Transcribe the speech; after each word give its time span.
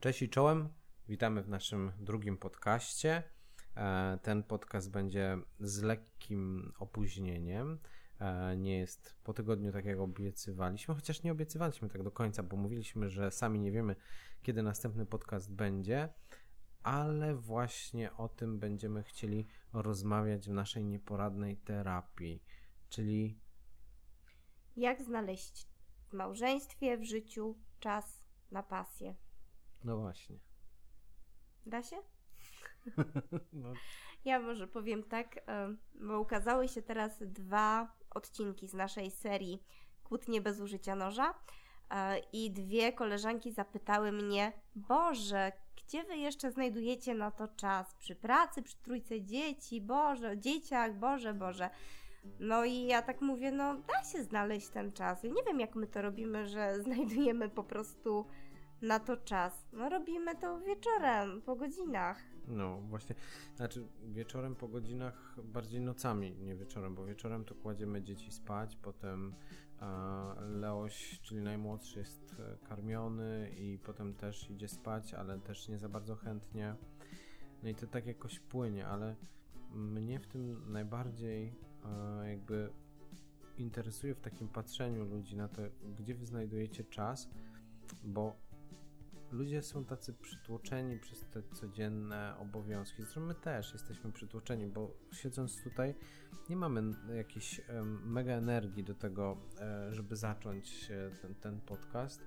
Cześć 0.00 0.22
i 0.22 0.28
czołem, 0.28 0.68
witamy 1.08 1.42
w 1.42 1.48
naszym 1.48 1.92
drugim 1.98 2.38
podcaście. 2.38 3.22
E, 3.76 4.18
ten 4.22 4.42
podcast 4.42 4.90
będzie 4.90 5.38
z 5.58 5.82
lekkim 5.82 6.72
opóźnieniem. 6.78 7.78
E, 8.20 8.56
nie 8.56 8.78
jest 8.78 9.14
po 9.24 9.34
tygodniu 9.34 9.72
tak 9.72 9.84
jak 9.84 9.98
obiecywaliśmy, 9.98 10.94
chociaż 10.94 11.22
nie 11.22 11.32
obiecywaliśmy 11.32 11.88
tak 11.88 12.02
do 12.02 12.10
końca, 12.10 12.42
bo 12.42 12.56
mówiliśmy, 12.56 13.10
że 13.10 13.30
sami 13.30 13.60
nie 13.60 13.72
wiemy, 13.72 13.96
kiedy 14.42 14.62
następny 14.62 15.06
podcast 15.06 15.52
będzie, 15.52 16.08
ale 16.82 17.34
właśnie 17.34 18.16
o 18.16 18.28
tym 18.28 18.58
będziemy 18.58 19.02
chcieli 19.02 19.46
rozmawiać 19.72 20.48
w 20.48 20.52
naszej 20.52 20.84
nieporadnej 20.84 21.56
terapii, 21.56 22.42
czyli 22.88 23.38
jak 24.76 25.02
znaleźć 25.02 25.66
w 26.08 26.12
małżeństwie, 26.12 26.98
w 26.98 27.04
życiu 27.04 27.58
czas 27.80 28.24
na 28.50 28.62
pasję. 28.62 29.14
No 29.84 29.96
właśnie. 29.98 30.38
Da 31.66 31.82
się? 31.82 31.96
no. 33.52 33.72
Ja 34.24 34.40
może 34.40 34.68
powiem 34.68 35.02
tak, 35.02 35.40
bo 35.94 36.20
ukazały 36.20 36.68
się 36.68 36.82
teraz 36.82 37.18
dwa 37.20 37.92
odcinki 38.10 38.68
z 38.68 38.74
naszej 38.74 39.10
serii 39.10 39.62
Kłótnie 40.10 40.40
bez 40.40 40.60
użycia 40.60 40.94
noża 40.94 41.34
e, 41.90 42.18
i 42.32 42.50
dwie 42.50 42.92
koleżanki 42.92 43.52
zapytały 43.52 44.12
mnie, 44.12 44.52
Boże, 44.74 45.52
gdzie 45.76 46.04
wy 46.04 46.16
jeszcze 46.16 46.50
znajdujecie 46.50 47.14
na 47.14 47.30
to 47.30 47.48
czas? 47.48 47.94
Przy 47.94 48.16
pracy, 48.16 48.62
przy 48.62 48.76
trójce 48.76 49.22
dzieci, 49.22 49.80
Boże, 49.80 50.38
dzieciach, 50.38 50.98
Boże, 50.98 51.34
Boże. 51.34 51.70
No 52.40 52.64
i 52.64 52.86
ja 52.86 53.02
tak 53.02 53.20
mówię, 53.20 53.52
no 53.52 53.74
da 53.74 54.04
się 54.04 54.24
znaleźć 54.24 54.68
ten 54.68 54.92
czas. 54.92 55.24
Ja 55.24 55.30
nie 55.30 55.42
wiem, 55.42 55.60
jak 55.60 55.74
my 55.74 55.86
to 55.86 56.02
robimy, 56.02 56.46
że 56.46 56.74
znajdujemy 56.82 57.48
po 57.48 57.64
prostu 57.64 58.26
na 58.82 59.00
to 59.00 59.16
czas. 59.16 59.66
No 59.72 59.88
robimy 59.88 60.36
to 60.36 60.60
wieczorem, 60.60 61.42
po 61.42 61.56
godzinach. 61.56 62.22
No 62.48 62.80
właśnie, 62.80 63.14
znaczy 63.56 63.88
wieczorem 64.04 64.56
po 64.56 64.68
godzinach, 64.68 65.36
bardziej 65.44 65.80
nocami, 65.80 66.36
nie 66.36 66.56
wieczorem, 66.56 66.94
bo 66.94 67.04
wieczorem 67.04 67.44
to 67.44 67.54
kładziemy 67.54 68.02
dzieci 68.02 68.32
spać, 68.32 68.76
potem 68.76 69.34
Leoś, 70.40 71.20
czyli 71.22 71.40
najmłodszy 71.40 71.98
jest 71.98 72.36
karmiony 72.68 73.50
i 73.58 73.78
potem 73.78 74.14
też 74.14 74.50
idzie 74.50 74.68
spać, 74.68 75.14
ale 75.14 75.38
też 75.38 75.68
nie 75.68 75.78
za 75.78 75.88
bardzo 75.88 76.16
chętnie. 76.16 76.74
No 77.62 77.68
i 77.68 77.74
to 77.74 77.86
tak 77.86 78.06
jakoś 78.06 78.40
płynie, 78.40 78.86
ale 78.86 79.16
mnie 79.72 80.20
w 80.20 80.26
tym 80.26 80.72
najbardziej 80.72 81.54
jakby 82.24 82.72
interesuje 83.58 84.14
w 84.14 84.20
takim 84.20 84.48
patrzeniu 84.48 85.04
ludzi 85.04 85.36
na 85.36 85.48
to, 85.48 85.62
gdzie 85.98 86.14
wy 86.14 86.26
znajdujecie 86.26 86.84
czas, 86.84 87.30
bo 88.04 88.36
ludzie 89.30 89.62
są 89.62 89.84
tacy 89.84 90.14
przytłoczeni 90.14 90.98
przez 90.98 91.26
te 91.26 91.42
codzienne 91.42 92.34
obowiązki. 92.38 93.02
Zresztą 93.02 93.20
my 93.20 93.34
też 93.34 93.72
jesteśmy 93.72 94.12
przytłoczeni, 94.12 94.66
bo 94.66 94.94
siedząc 95.12 95.62
tutaj 95.62 95.94
nie 96.48 96.56
mamy 96.56 96.82
jakiejś 97.16 97.60
mega 98.04 98.32
energii 98.32 98.84
do 98.84 98.94
tego, 98.94 99.36
e, 99.60 99.94
żeby 99.94 100.16
zacząć 100.16 100.88
ten, 101.22 101.34
ten 101.34 101.60
podcast, 101.60 102.20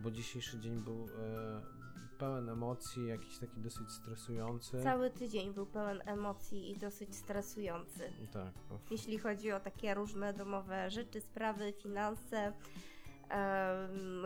bo 0.00 0.10
dzisiejszy 0.10 0.58
dzień 0.58 0.80
był 0.80 1.08
e, 1.18 1.84
pełen 2.18 2.48
emocji, 2.48 3.06
jakiś 3.06 3.38
taki 3.38 3.60
dosyć 3.60 3.92
stresujący. 3.92 4.82
Cały 4.82 5.10
tydzień 5.10 5.54
był 5.54 5.66
pełen 5.66 6.02
emocji 6.06 6.70
i 6.70 6.78
dosyć 6.78 7.16
stresujący. 7.16 8.12
Tak. 8.32 8.52
Jeśli 8.90 9.18
chodzi 9.18 9.52
o 9.52 9.60
takie 9.60 9.94
różne 9.94 10.34
domowe 10.34 10.90
rzeczy, 10.90 11.20
sprawy, 11.20 11.72
finanse, 11.72 12.52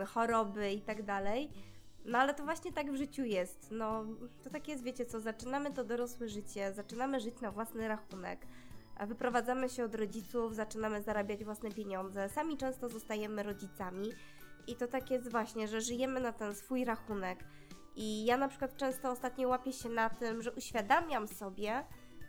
choroby 0.07 0.71
i 0.71 0.81
tak 0.81 1.03
dalej 1.03 1.49
no 2.05 2.17
ale 2.17 2.33
to 2.33 2.43
właśnie 2.43 2.73
tak 2.73 2.91
w 2.91 2.95
życiu 2.95 3.23
jest. 3.23 3.67
No 3.71 4.05
to 4.43 4.49
tak 4.49 4.67
jest, 4.67 4.83
wiecie 4.83 5.05
co, 5.05 5.19
zaczynamy 5.19 5.73
to 5.73 5.83
dorosłe 5.83 6.29
życie, 6.29 6.73
zaczynamy 6.73 7.19
żyć 7.19 7.41
na 7.41 7.51
własny 7.51 7.87
rachunek. 7.87 8.45
Wyprowadzamy 9.07 9.69
się 9.69 9.83
od 9.83 9.95
rodziców, 9.95 10.55
zaczynamy 10.55 11.01
zarabiać 11.01 11.43
własne 11.43 11.71
pieniądze. 11.71 12.29
Sami 12.29 12.57
często 12.57 12.89
zostajemy 12.89 13.43
rodzicami 13.43 14.09
i 14.67 14.75
to 14.75 14.87
tak 14.87 15.11
jest 15.11 15.31
właśnie, 15.31 15.67
że 15.67 15.81
żyjemy 15.81 16.19
na 16.19 16.33
ten 16.33 16.55
swój 16.55 16.85
rachunek. 16.85 17.43
I 17.95 18.25
ja 18.25 18.37
na 18.37 18.47
przykład 18.47 18.77
często 18.77 19.11
ostatnio 19.11 19.47
łapię 19.47 19.73
się 19.73 19.89
na 19.89 20.09
tym, 20.09 20.41
że 20.41 20.51
uświadamiam 20.51 21.27
sobie, 21.27 21.83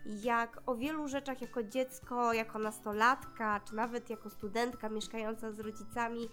jak 0.05 0.61
o 0.65 0.75
wielu 0.75 1.07
rzeczach 1.07 1.41
jako 1.41 1.63
dziecko, 1.63 2.33
jako 2.33 2.59
nastolatka, 2.59 3.59
czy 3.59 3.75
nawet 3.75 4.09
jako 4.09 4.29
studentka 4.29 4.89
mieszkająca 4.89 5.51
z 5.51 5.59
rodzicami, 5.59 6.29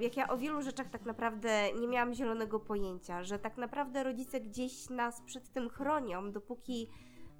jak 0.00 0.16
ja 0.16 0.28
o 0.28 0.38
wielu 0.38 0.62
rzeczach 0.62 0.88
tak 0.88 1.04
naprawdę 1.04 1.72
nie 1.72 1.88
miałam 1.88 2.14
zielonego 2.14 2.60
pojęcia, 2.60 3.22
że 3.22 3.38
tak 3.38 3.56
naprawdę 3.56 4.04
rodzice 4.04 4.40
gdzieś 4.40 4.90
nas 4.90 5.20
przed 5.20 5.52
tym 5.52 5.68
chronią, 5.68 6.32
dopóki 6.32 6.88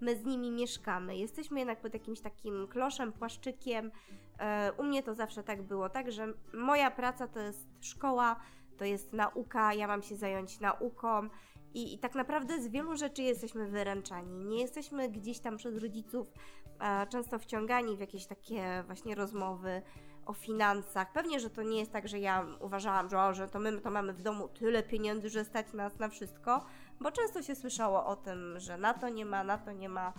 my 0.00 0.16
z 0.16 0.24
nimi 0.24 0.50
mieszkamy. 0.50 1.16
Jesteśmy 1.16 1.58
jednak 1.58 1.80
pod 1.80 1.94
jakimś 1.94 2.20
takim 2.20 2.68
kloszem, 2.68 3.12
płaszczykiem. 3.12 3.90
E, 4.38 4.72
u 4.72 4.82
mnie 4.82 5.02
to 5.02 5.14
zawsze 5.14 5.42
tak 5.42 5.62
było, 5.62 5.88
tak, 5.88 6.12
że 6.12 6.34
moja 6.54 6.90
praca 6.90 7.28
to 7.28 7.40
jest 7.40 7.68
szkoła, 7.80 8.36
to 8.76 8.84
jest 8.84 9.12
nauka, 9.12 9.74
ja 9.74 9.86
mam 9.86 10.02
się 10.02 10.16
zająć 10.16 10.60
nauką. 10.60 11.28
I, 11.74 11.94
I, 11.94 11.98
tak 11.98 12.14
naprawdę 12.14 12.62
z 12.62 12.68
wielu 12.68 12.96
rzeczy 12.96 13.22
jesteśmy 13.22 13.68
wyręczani. 13.68 14.44
Nie 14.44 14.60
jesteśmy 14.60 15.08
gdzieś 15.08 15.40
tam 15.40 15.56
przez 15.56 15.76
rodziców 15.76 16.32
e, 16.80 17.06
często 17.06 17.38
wciągani 17.38 17.96
w 17.96 18.00
jakieś 18.00 18.26
takie 18.26 18.82
właśnie 18.86 19.14
rozmowy 19.14 19.82
o 20.26 20.32
finansach. 20.32 21.12
Pewnie, 21.12 21.40
że 21.40 21.50
to 21.50 21.62
nie 21.62 21.78
jest 21.78 21.92
tak, 21.92 22.08
że 22.08 22.18
ja 22.18 22.46
uważałam, 22.60 23.10
że, 23.10 23.18
o, 23.22 23.34
że 23.34 23.48
to 23.48 23.58
my 23.58 23.80
to 23.80 23.90
mamy 23.90 24.12
w 24.12 24.22
domu 24.22 24.48
tyle 24.48 24.82
pieniędzy, 24.82 25.28
że 25.28 25.44
stać 25.44 25.72
nas 25.72 25.98
na 25.98 26.08
wszystko, 26.08 26.64
bo 27.00 27.10
często 27.10 27.42
się 27.42 27.54
słyszało 27.54 28.06
o 28.06 28.16
tym, 28.16 28.60
że 28.60 28.78
na 28.78 28.94
to 28.94 29.08
nie 29.08 29.26
ma, 29.26 29.44
na 29.44 29.58
to 29.58 29.72
nie 29.72 29.88
ma, 29.88 30.12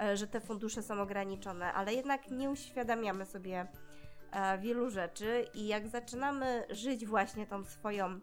e, 0.00 0.16
że 0.16 0.26
te 0.26 0.40
fundusze 0.40 0.82
są 0.82 1.00
ograniczone, 1.00 1.72
ale 1.72 1.94
jednak 1.94 2.30
nie 2.30 2.50
uświadamiamy 2.50 3.26
sobie 3.26 3.66
e, 4.32 4.58
wielu 4.58 4.90
rzeczy 4.90 5.46
i 5.54 5.66
jak 5.66 5.88
zaczynamy 5.88 6.66
żyć 6.70 7.06
właśnie 7.06 7.46
tą 7.46 7.64
swoją 7.64 8.20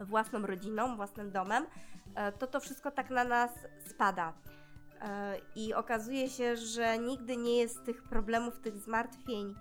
własną 0.00 0.46
rodziną, 0.46 0.96
własnym 0.96 1.30
domem, 1.30 1.66
e, 2.14 2.32
to 2.32 2.46
to 2.46 2.60
wszystko 2.60 2.90
tak 2.90 3.10
na 3.10 3.24
nas 3.24 3.50
spada. 3.86 4.32
I 5.56 5.74
okazuje 5.74 6.28
się, 6.28 6.56
że 6.56 6.98
nigdy 6.98 7.36
nie 7.36 7.58
jest 7.58 7.84
tych 7.84 8.02
problemów, 8.02 8.60
tych 8.60 8.78
zmartwień, 8.78 9.54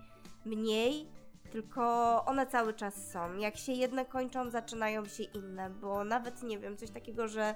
mniej, 0.45 1.07
tylko 1.51 1.83
one 2.25 2.47
cały 2.47 2.73
czas 2.73 3.11
są. 3.11 3.37
Jak 3.37 3.57
się 3.57 3.71
jedne 3.71 4.05
kończą, 4.05 4.49
zaczynają 4.49 5.05
się 5.05 5.23
inne, 5.23 5.69
bo 5.69 6.03
nawet 6.03 6.43
nie 6.43 6.59
wiem, 6.59 6.77
coś 6.77 6.89
takiego, 6.89 7.27
że 7.27 7.55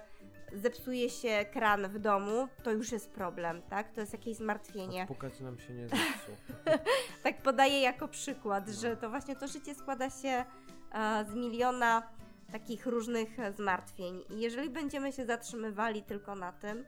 zepsuje 0.54 1.10
się 1.10 1.46
kran 1.54 1.88
w 1.88 2.00
domu, 2.00 2.48
to 2.64 2.72
już 2.72 2.92
jest 2.92 3.12
problem, 3.12 3.62
tak? 3.70 3.92
To 3.92 4.02
jest 4.02 4.14
jakieś 4.14 4.38
zmartwienie. 4.38 5.08
Pukać 5.08 5.40
nam 5.40 5.60
się 5.60 5.74
nie 5.74 5.88
zepsuł. 5.90 6.36
tak 7.24 7.42
podaję 7.42 7.82
jako 7.82 8.08
przykład, 8.08 8.70
że 8.70 8.98
to 8.98 9.10
właśnie 9.10 9.36
to 9.36 9.48
życie 9.48 9.76
składa 9.76 10.10
się 10.10 10.46
e, 10.94 11.26
z 11.30 11.36
miliona 11.36 12.04
takich 12.52 12.86
różnych 12.86 13.30
zmartwień. 13.58 14.24
I 14.30 14.40
jeżeli 14.40 14.70
będziemy 14.70 15.12
się 15.12 15.26
zatrzymywali 15.26 16.04
tylko 16.04 16.36
na 16.36 16.52
tym, 16.52 16.86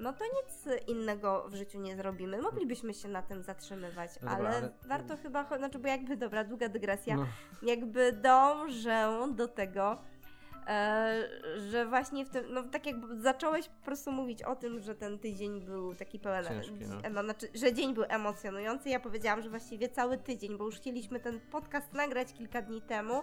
no 0.00 0.12
to 0.12 0.24
nic 0.24 0.78
innego 0.88 1.48
w 1.48 1.54
życiu 1.54 1.80
nie 1.80 1.96
zrobimy. 1.96 2.42
Moglibyśmy 2.42 2.94
się 2.94 3.08
na 3.08 3.22
tym 3.22 3.42
zatrzymywać, 3.42 4.10
no 4.22 4.30
ale, 4.30 4.48
ale, 4.48 4.70
warto 4.88 5.16
chyba, 5.16 5.58
znaczy, 5.58 5.78
bo 5.78 5.88
jakby, 5.88 6.16
dobra, 6.16 6.44
długa 6.44 6.68
dygresja, 6.68 7.16
no. 7.16 7.26
jakby 7.62 8.12
dążę 8.12 9.28
do 9.34 9.48
tego, 9.48 9.98
e, 10.66 11.28
że 11.70 11.86
właśnie 11.86 12.24
w 12.24 12.30
tym, 12.30 12.44
no 12.50 12.62
tak 12.62 12.86
jakby 12.86 13.20
zacząłeś 13.20 13.68
po 13.68 13.84
prostu 13.84 14.12
mówić 14.12 14.42
o 14.42 14.56
tym, 14.56 14.80
że 14.80 14.94
ten 14.94 15.18
tydzień 15.18 15.60
był 15.60 15.94
taki 15.94 16.18
pełen, 16.18 16.44
Ciężki, 16.44 16.86
no. 16.88 17.10
no. 17.10 17.22
znaczy, 17.22 17.48
że 17.54 17.72
dzień 17.72 17.94
był 17.94 18.04
emocjonujący. 18.08 18.88
Ja 18.88 19.00
powiedziałam, 19.00 19.42
że 19.42 19.50
właściwie 19.50 19.88
cały 19.88 20.18
tydzień, 20.18 20.58
bo 20.58 20.64
już 20.64 20.76
chcieliśmy 20.76 21.20
ten 21.20 21.40
podcast 21.40 21.92
nagrać 21.92 22.32
kilka 22.32 22.62
dni 22.62 22.82
temu, 22.82 23.22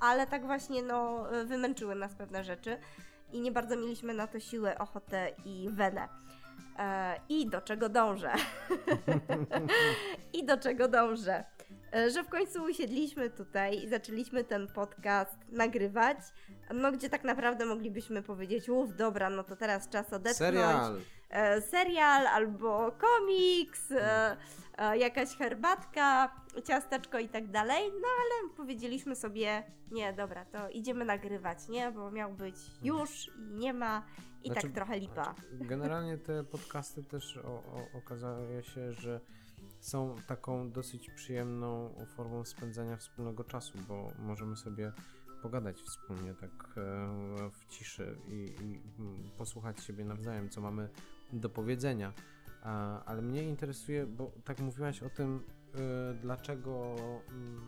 ale 0.00 0.26
tak 0.26 0.46
właśnie, 0.46 0.82
no, 0.82 1.26
wymęczyły 1.44 1.94
nas 1.94 2.14
pewne 2.14 2.44
rzeczy 2.44 2.78
i 3.32 3.40
nie 3.40 3.52
bardzo 3.52 3.76
mieliśmy 3.76 4.14
na 4.14 4.26
to 4.26 4.40
siłę, 4.40 4.78
ochotę 4.78 5.32
i 5.44 5.68
wenę. 5.70 6.08
E, 6.78 7.20
I 7.28 7.46
do 7.46 7.60
czego 7.60 7.88
dążę? 7.88 8.32
I 10.38 10.44
do 10.44 10.56
czego 10.56 10.88
dążę? 10.88 11.44
E, 11.94 12.10
że 12.10 12.24
w 12.24 12.28
końcu 12.28 12.64
usiedliśmy 12.64 13.30
tutaj 13.30 13.84
i 13.84 13.88
zaczęliśmy 13.88 14.44
ten 14.44 14.68
podcast 14.68 15.36
nagrywać, 15.52 16.18
no 16.74 16.92
gdzie 16.92 17.10
tak 17.10 17.24
naprawdę 17.24 17.66
moglibyśmy 17.66 18.22
powiedzieć, 18.22 18.68
uff, 18.68 18.96
dobra, 18.96 19.30
no 19.30 19.44
to 19.44 19.56
teraz 19.56 19.88
czas 19.88 20.12
odetchnąć. 20.12 20.54
Serial. 20.54 21.00
E, 21.30 21.60
serial 21.60 22.26
albo 22.26 22.92
komiks, 22.92 23.92
jakaś 24.98 25.36
herbatka, 25.36 26.34
ciasteczko 26.64 27.18
i 27.18 27.28
tak 27.28 27.50
dalej, 27.50 27.82
no 27.88 28.08
ale 28.08 28.54
powiedzieliśmy 28.56 29.16
sobie, 29.16 29.62
nie, 29.90 30.12
dobra, 30.12 30.44
to 30.44 30.68
idziemy 30.68 31.04
nagrywać, 31.04 31.68
nie, 31.68 31.92
bo 31.92 32.10
miał 32.10 32.34
być 32.34 32.56
już 32.82 33.30
i 33.38 33.54
nie 33.54 33.72
ma 33.72 34.02
i 34.42 34.46
znaczy, 34.46 34.62
tak 34.62 34.72
trochę 34.72 34.98
lipa. 34.98 35.22
Znaczy, 35.22 35.64
generalnie 35.74 36.18
te 36.18 36.44
podcasty 36.44 37.04
też 37.04 37.36
o, 37.36 37.48
o, 37.48 37.98
okazuje 37.98 38.62
się, 38.62 38.92
że 38.92 39.20
są 39.80 40.16
taką 40.26 40.70
dosyć 40.70 41.10
przyjemną 41.10 41.94
formą 42.16 42.44
spędzania 42.44 42.96
wspólnego 42.96 43.44
czasu, 43.44 43.78
bo 43.88 44.12
możemy 44.18 44.56
sobie 44.56 44.92
pogadać 45.42 45.82
wspólnie 45.82 46.34
tak 46.34 46.50
e, 46.50 47.50
w 47.50 47.66
ciszy 47.68 48.18
i, 48.28 48.32
i 48.32 48.80
mm, 48.98 49.30
posłuchać 49.38 49.84
siebie 49.84 50.04
nawzajem, 50.04 50.50
co 50.50 50.60
mamy 50.60 50.88
do 51.32 51.48
powiedzenia. 51.48 52.12
Ale 53.06 53.22
mnie 53.22 53.42
interesuje, 53.42 54.06
bo 54.06 54.32
tak 54.44 54.60
mówiłaś 54.60 55.02
o 55.02 55.10
tym, 55.10 55.42
e, 55.74 56.14
dlaczego, 56.14 56.94
mm, 57.28 57.60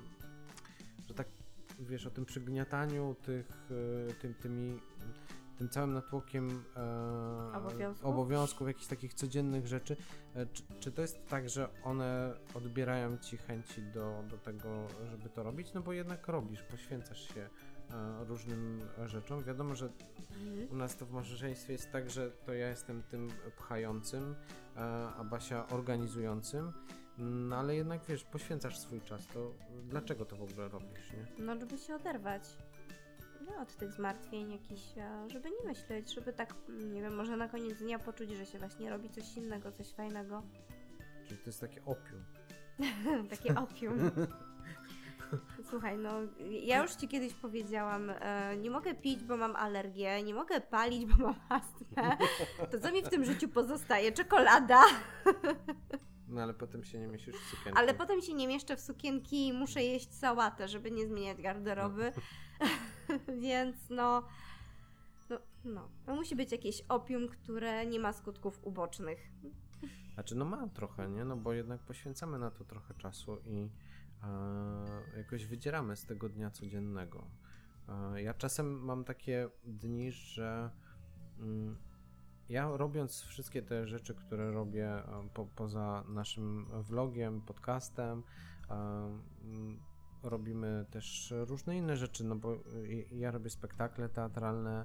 że 1.09 1.15
tak 1.15 1.27
wiesz, 1.81 2.07
o 2.07 2.11
tym 2.11 2.25
przygniataniu 2.25 3.17
tych, 3.23 3.69
tym, 4.21 4.35
tymi 4.35 4.81
tym 5.59 5.69
całym 5.69 5.95
natłokiem 5.95 6.65
e, 6.77 7.57
obowiązków? 7.57 8.07
obowiązków, 8.07 8.69
jakichś 8.69 8.87
takich 8.87 9.15
codziennych 9.15 9.67
rzeczy, 9.67 9.97
e, 10.35 10.47
czy, 10.47 10.63
czy, 10.81 10.93
to 10.93 11.03
jest 11.03 11.27
tak, 11.27 11.49
że 11.49 11.69
one 11.85 12.35
odbierają 12.55 13.19
ci 13.19 13.37
chęci 13.37 13.83
do, 13.83 14.25
do 14.31 14.39
tego, 14.39 14.87
żeby 15.11 15.29
to 15.29 15.43
robić? 15.43 15.75
No 15.75 15.83
bo 15.83 15.93
jednak 15.93 16.29
robisz, 16.29 16.63
poświęcasz 16.63 17.35
się 17.35 17.49
różnym 18.29 18.81
rzeczom. 19.07 19.43
Wiadomo, 19.43 19.75
że 19.75 19.89
u 20.71 20.77
nas 20.77 20.97
to 20.97 21.07
w 21.07 21.13
małżeństwie 21.13 21.73
jest 21.73 21.93
tak, 21.93 22.11
że 22.11 22.31
to 22.31 22.55
ja 22.55 22.69
jestem 22.69 23.03
tym 23.03 23.29
pchającym, 23.57 24.35
e, 24.77 24.81
a 25.19 25.25
Basia 25.25 25.69
organizującym. 25.69 26.73
No 27.19 27.57
ale 27.57 27.75
jednak 27.75 28.05
wiesz, 28.05 28.25
poświęcasz 28.25 28.79
swój 28.79 29.01
czas, 29.01 29.27
to 29.27 29.55
dlaczego 29.85 30.25
to 30.25 30.37
w 30.37 30.43
ogóle 30.43 30.69
robisz, 30.69 31.13
nie? 31.13 31.45
No, 31.45 31.57
żeby 31.61 31.79
się 31.79 31.95
oderwać 31.95 32.43
no, 33.47 33.63
od 33.63 33.77
tych 33.77 33.93
zmartwień 33.93 34.53
jakichś, 34.53 34.83
żeby 35.33 35.51
nie 35.51 35.69
myśleć, 35.69 36.15
żeby 36.15 36.33
tak, 36.33 36.55
nie 36.93 37.03
wiem, 37.03 37.15
może 37.15 37.37
na 37.37 37.49
koniec 37.49 37.79
dnia 37.79 37.99
poczuć, 37.99 38.31
że 38.31 38.47
się 38.47 38.59
właśnie 38.59 38.91
robi 38.91 39.11
coś 39.11 39.37
innego, 39.37 39.73
coś 39.73 39.93
fajnego. 39.93 40.43
Czyli 41.27 41.41
to 41.41 41.47
jest 41.47 41.61
takie 41.61 41.85
opium. 41.85 42.25
takie 43.31 43.55
opium. 43.55 43.99
Słuchaj, 45.71 45.99
no 45.99 46.11
ja 46.51 46.83
już 46.83 46.95
Ci 46.95 47.09
kiedyś 47.09 47.35
powiedziałam, 47.35 48.11
e, 48.11 48.57
nie 48.57 48.71
mogę 48.71 48.95
pić, 48.95 49.25
bo 49.25 49.37
mam 49.37 49.57
alergię, 49.57 50.23
nie 50.23 50.35
mogę 50.35 50.61
palić, 50.61 51.07
bo 51.07 51.23
mam 51.23 51.35
astmę. 51.49 52.17
To 52.71 52.81
co 52.81 52.93
mi 52.93 53.03
w 53.03 53.09
tym 53.09 53.25
życiu 53.25 53.49
pozostaje? 53.49 54.13
Czekolada. 54.13 54.83
No 56.29 56.43
ale 56.43 56.55
potem 56.55 56.85
się 56.85 56.99
nie 56.99 57.07
mieścisz 57.07 57.35
w 57.37 57.51
sukienki. 57.51 57.79
Ale 57.79 57.95
potem 57.95 58.21
się 58.21 58.35
nie 58.35 58.49
mieszczę 58.49 58.77
w 58.77 58.81
sukienki 58.81 59.49
i 59.49 59.53
muszę 59.53 59.83
jeść 59.83 60.15
sałatę, 60.15 60.69
żeby 60.69 60.91
nie 60.91 61.07
zmieniać 61.07 61.43
garderoby. 61.43 62.13
No. 62.17 63.39
Więc 63.41 63.77
no, 63.91 64.23
no, 65.31 65.39
no, 65.65 65.89
to 66.07 66.15
musi 66.15 66.37
być 66.37 66.53
jakieś 66.53 66.85
opium, 66.89 67.29
które 67.29 67.87
nie 67.87 68.01
ma 68.01 68.13
skutków 68.13 68.61
ubocznych. 68.63 69.31
Znaczy, 70.15 70.35
no 70.35 70.45
ma 70.45 70.69
trochę, 70.69 71.09
nie? 71.09 71.25
No 71.25 71.37
bo 71.37 71.53
jednak 71.53 71.81
poświęcamy 71.81 72.39
na 72.39 72.51
to 72.51 72.65
trochę 72.65 72.95
czasu 72.95 73.39
i 73.47 73.69
jakoś 75.17 75.47
wydzieramy 75.47 75.97
z 75.97 76.05
tego 76.05 76.29
dnia 76.29 76.51
codziennego. 76.51 77.27
Ja 78.17 78.35
czasem 78.35 78.85
mam 78.85 79.05
takie 79.05 79.49
dni, 79.65 80.13
że 80.13 80.71
mm, 81.39 81.77
ja 82.49 82.77
robiąc 82.77 83.23
wszystkie 83.23 83.63
te 83.63 83.87
rzeczy, 83.87 84.15
które 84.15 84.51
robię 84.51 85.03
po, 85.35 85.47
poza 85.47 86.05
naszym 86.09 86.67
vlogiem, 86.83 87.41
podcastem, 87.41 88.23
mm, 88.71 89.79
robimy 90.23 90.87
też 90.91 91.35
różne 91.37 91.77
inne 91.77 91.97
rzeczy, 91.97 92.25
no 92.25 92.37
bo 92.37 92.57
ja 93.11 93.31
robię 93.31 93.51
spektakle 93.51 94.09
teatralne, 94.09 94.85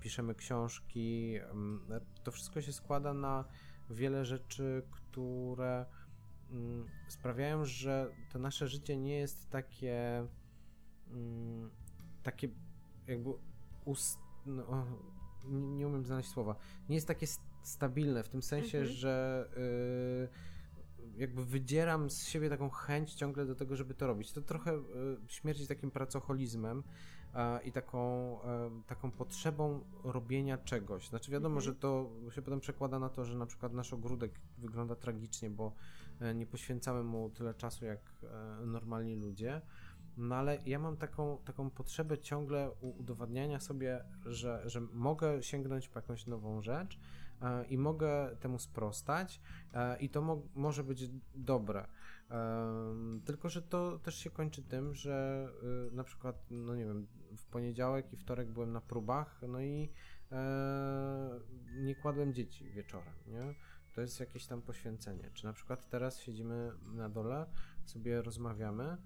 piszemy 0.00 0.34
książki. 0.34 1.36
Mm, 1.36 1.80
to 2.24 2.30
wszystko 2.30 2.60
się 2.60 2.72
składa 2.72 3.14
na 3.14 3.44
wiele 3.90 4.24
rzeczy, 4.24 4.82
które 4.90 5.86
sprawiają, 7.08 7.64
że 7.64 8.14
to 8.32 8.38
nasze 8.38 8.68
życie 8.68 8.96
nie 8.96 9.14
jest 9.14 9.50
takie 9.50 10.26
mm, 11.10 11.70
takie 12.22 12.48
jakby 13.06 13.30
ust, 13.84 14.18
no, 14.46 14.86
nie 15.50 15.86
umiem 15.86 16.04
znaleźć 16.04 16.28
słowa, 16.28 16.56
nie 16.88 16.94
jest 16.94 17.08
takie 17.08 17.26
stabilne 17.62 18.22
w 18.22 18.28
tym 18.28 18.42
sensie, 18.42 18.78
mhm. 18.78 18.96
że 18.96 19.46
y, 21.16 21.20
jakby 21.20 21.44
wydzieram 21.44 22.10
z 22.10 22.26
siebie 22.26 22.48
taką 22.48 22.70
chęć 22.70 23.14
ciągle 23.14 23.46
do 23.46 23.54
tego, 23.54 23.76
żeby 23.76 23.94
to 23.94 24.06
robić. 24.06 24.32
To 24.32 24.42
trochę 24.42 24.74
y, 24.74 24.82
śmierci 25.28 25.66
takim 25.66 25.90
pracoholizmem 25.90 26.82
i 27.64 27.72
taką, 27.72 27.98
e, 28.42 28.70
taką 28.86 29.10
potrzebą 29.10 29.84
robienia 30.04 30.58
czegoś. 30.58 31.08
Znaczy 31.08 31.30
wiadomo, 31.30 31.56
mhm. 31.56 31.64
że 31.64 31.80
to 31.80 32.10
się 32.30 32.42
potem 32.42 32.60
przekłada 32.60 32.98
na 32.98 33.08
to, 33.08 33.24
że 33.24 33.38
na 33.38 33.46
przykład 33.46 33.72
nasz 33.72 33.92
ogródek 33.92 34.40
wygląda 34.58 34.94
tragicznie, 34.94 35.50
bo 35.50 35.72
nie 36.34 36.46
poświęcamy 36.46 37.02
mu 37.02 37.30
tyle 37.30 37.54
czasu 37.54 37.84
jak 37.84 38.00
e, 38.22 38.66
normalni 38.66 39.16
ludzie. 39.16 39.60
No 40.16 40.34
ale 40.34 40.58
ja 40.66 40.78
mam 40.78 40.96
taką, 40.96 41.38
taką 41.44 41.70
potrzebę 41.70 42.18
ciągle 42.18 42.70
udowadniania 42.80 43.60
sobie, 43.60 44.04
że, 44.26 44.62
że 44.66 44.80
mogę 44.80 45.42
sięgnąć 45.42 45.88
po 45.88 45.98
jakąś 45.98 46.26
nową 46.26 46.62
rzecz, 46.62 46.98
E, 47.42 47.64
i 47.64 47.78
mogę 47.78 48.36
temu 48.40 48.58
sprostać 48.58 49.40
e, 49.74 49.98
i 49.98 50.08
to 50.08 50.22
mo 50.22 50.42
może 50.54 50.84
być 50.84 51.10
dobre. 51.34 51.86
E, 52.30 52.74
tylko, 53.24 53.48
że 53.48 53.62
to 53.62 53.98
też 53.98 54.14
się 54.14 54.30
kończy 54.30 54.62
tym, 54.62 54.94
że 54.94 55.48
na 55.92 56.04
przykład, 56.04 56.46
no 56.50 56.76
nie 56.76 56.84
wiem, 56.84 57.06
w 57.36 57.44
poniedziałek 57.46 58.12
i 58.12 58.16
wtorek 58.16 58.50
byłem 58.50 58.72
na 58.72 58.80
próbach, 58.80 59.40
no 59.48 59.60
i 59.60 59.90
nie 61.74 61.94
kładłem 61.94 62.34
dzieci 62.34 62.70
wieczorem, 62.70 63.14
nie? 63.26 63.54
To 63.92 64.00
jest 64.00 64.20
jakieś 64.20 64.46
tam 64.46 64.62
poświęcenie. 64.62 65.30
Czy 65.34 65.44
na 65.44 65.52
przykład 65.52 65.88
teraz 65.88 66.20
siedzimy 66.20 66.72
na 66.84 67.08
dole, 67.08 67.46
sobie 67.84 68.22
rozmawiamy 68.22 68.96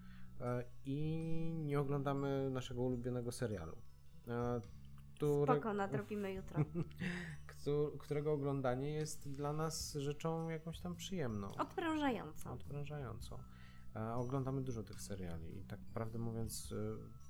i 0.84 1.52
nie 1.64 1.80
oglądamy 1.80 2.50
naszego 2.50 2.82
ulubionego 2.82 3.32
serialu. 3.32 3.76
Które... 5.14 5.54
Spoko, 5.54 5.74
nadrobimy 5.74 6.32
jutro. 6.32 6.64
którego 7.98 8.32
oglądanie 8.32 8.92
jest 8.92 9.30
dla 9.30 9.52
nas 9.52 9.94
rzeczą 9.94 10.48
jakąś 10.48 10.80
tam 10.80 10.96
przyjemną. 10.96 11.54
Odprężającą. 11.54 12.52
Odprężającą. 12.52 13.38
A 13.94 14.14
oglądamy 14.16 14.62
dużo 14.62 14.82
tych 14.82 15.00
seriali 15.00 15.58
i 15.58 15.64
tak 15.64 15.80
prawdę 15.94 16.18
mówiąc, 16.18 16.74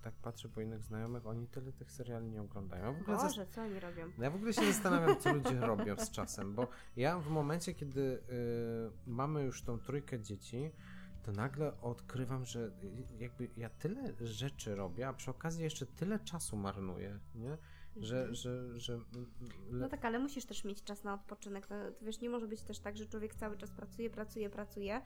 tak 0.07 0.15
patrzę 0.15 0.49
po 0.49 0.61
innych 0.61 0.83
znajomych, 0.83 1.27
oni 1.27 1.49
tyle 1.49 1.73
tych 1.73 1.93
seriali 1.93 2.31
nie 2.31 2.43
oglądają. 2.43 3.01
Ogóle 3.01 3.17
Boże, 3.17 3.47
co 3.47 3.63
oni 3.63 3.81
robią? 3.81 4.11
Ja 4.19 4.31
w 4.31 4.35
ogóle 4.35 4.53
się 4.53 4.67
zastanawiam, 4.73 5.21
co 5.21 5.33
ludzie 5.35 5.61
robią 5.73 5.97
z 5.97 6.11
czasem, 6.11 6.55
bo 6.55 6.69
ja 6.97 7.19
w 7.19 7.29
momencie, 7.29 7.75
kiedy 7.75 8.01
y, 8.01 8.21
mamy 9.07 9.43
już 9.43 9.63
tą 9.63 9.79
trójkę 9.79 10.21
dzieci, 10.21 10.71
to 11.23 11.33
nagle 11.33 11.81
odkrywam, 11.81 12.45
że 12.45 12.71
jakby 13.19 13.49
ja 13.57 13.71
tyle 13.71 14.13
rzeczy 14.21 14.75
robię, 14.75 15.09
a 15.09 15.13
przy 15.13 15.31
okazji 15.31 15.65
jeszcze 15.65 15.87
tyle 15.87 16.19
czasu 16.19 16.57
marnuję, 16.57 17.19
nie? 17.35 17.59
że, 17.97 18.17
mhm. 18.17 18.35
że, 18.35 18.79
że... 18.79 19.01
No 19.71 19.89
tak, 19.89 20.05
ale 20.05 20.19
musisz 20.19 20.45
też 20.45 20.65
mieć 20.65 20.83
czas 20.83 21.05
na 21.05 21.15
odpoczynek. 21.15 21.67
To, 21.67 21.75
to 21.99 22.05
wiesz, 22.05 22.21
nie 22.21 22.31
może 22.31 22.49
być 22.49 22.63
też 22.63 22.79
tak, 22.79 22.97
że 22.97 23.07
człowiek 23.07 23.35
cały 23.35 23.57
czas 23.57 23.71
pracuje, 23.71 24.11
pracuje, 24.11 24.51
pracuje, 24.51 25.03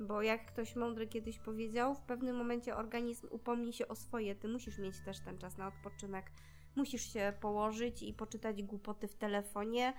bo 0.00 0.22
jak 0.22 0.46
ktoś 0.46 0.76
mądry 0.76 1.06
kiedyś 1.06 1.38
powiedział, 1.38 1.94
w 1.94 2.00
pewnym 2.00 2.36
momencie 2.36 2.76
organizm 2.76 3.26
upomni 3.30 3.72
się 3.72 3.88
o 3.88 3.96
swoje. 3.96 4.34
Ty 4.34 4.48
musisz 4.48 4.78
mieć 4.78 5.00
też 5.04 5.20
ten 5.20 5.38
czas 5.38 5.56
na 5.58 5.66
odpoczynek. 5.66 6.32
Musisz 6.76 7.12
się 7.12 7.32
położyć 7.40 8.02
i 8.02 8.14
poczytać 8.14 8.62
głupoty 8.62 9.08
w 9.08 9.14
telefonie, 9.14 9.94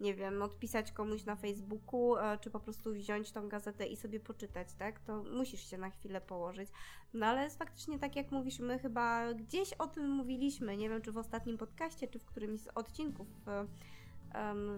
nie 0.00 0.14
wiem, 0.14 0.42
odpisać 0.42 0.92
komuś 0.92 1.24
na 1.24 1.36
Facebooku, 1.36 2.16
e, 2.16 2.38
czy 2.38 2.50
po 2.50 2.60
prostu 2.60 2.92
wziąć 2.92 3.32
tą 3.32 3.48
gazetę 3.48 3.86
i 3.86 3.96
sobie 3.96 4.20
poczytać, 4.20 4.68
tak? 4.74 5.00
To 5.00 5.22
musisz 5.22 5.70
się 5.70 5.78
na 5.78 5.90
chwilę 5.90 6.20
położyć. 6.20 6.68
No 7.14 7.26
ale 7.26 7.50
faktycznie 7.50 7.98
tak, 7.98 8.16
jak 8.16 8.30
mówisz, 8.30 8.58
my 8.58 8.78
chyba 8.78 9.34
gdzieś 9.34 9.72
o 9.72 9.86
tym 9.86 10.10
mówiliśmy, 10.10 10.76
nie 10.76 10.88
wiem, 10.88 11.02
czy 11.02 11.12
w 11.12 11.18
ostatnim 11.18 11.58
podcaście, 11.58 12.08
czy 12.08 12.18
w 12.18 12.24
którymś 12.24 12.60
z 12.60 12.68
odcinków 12.68 13.26
e, 13.46 13.66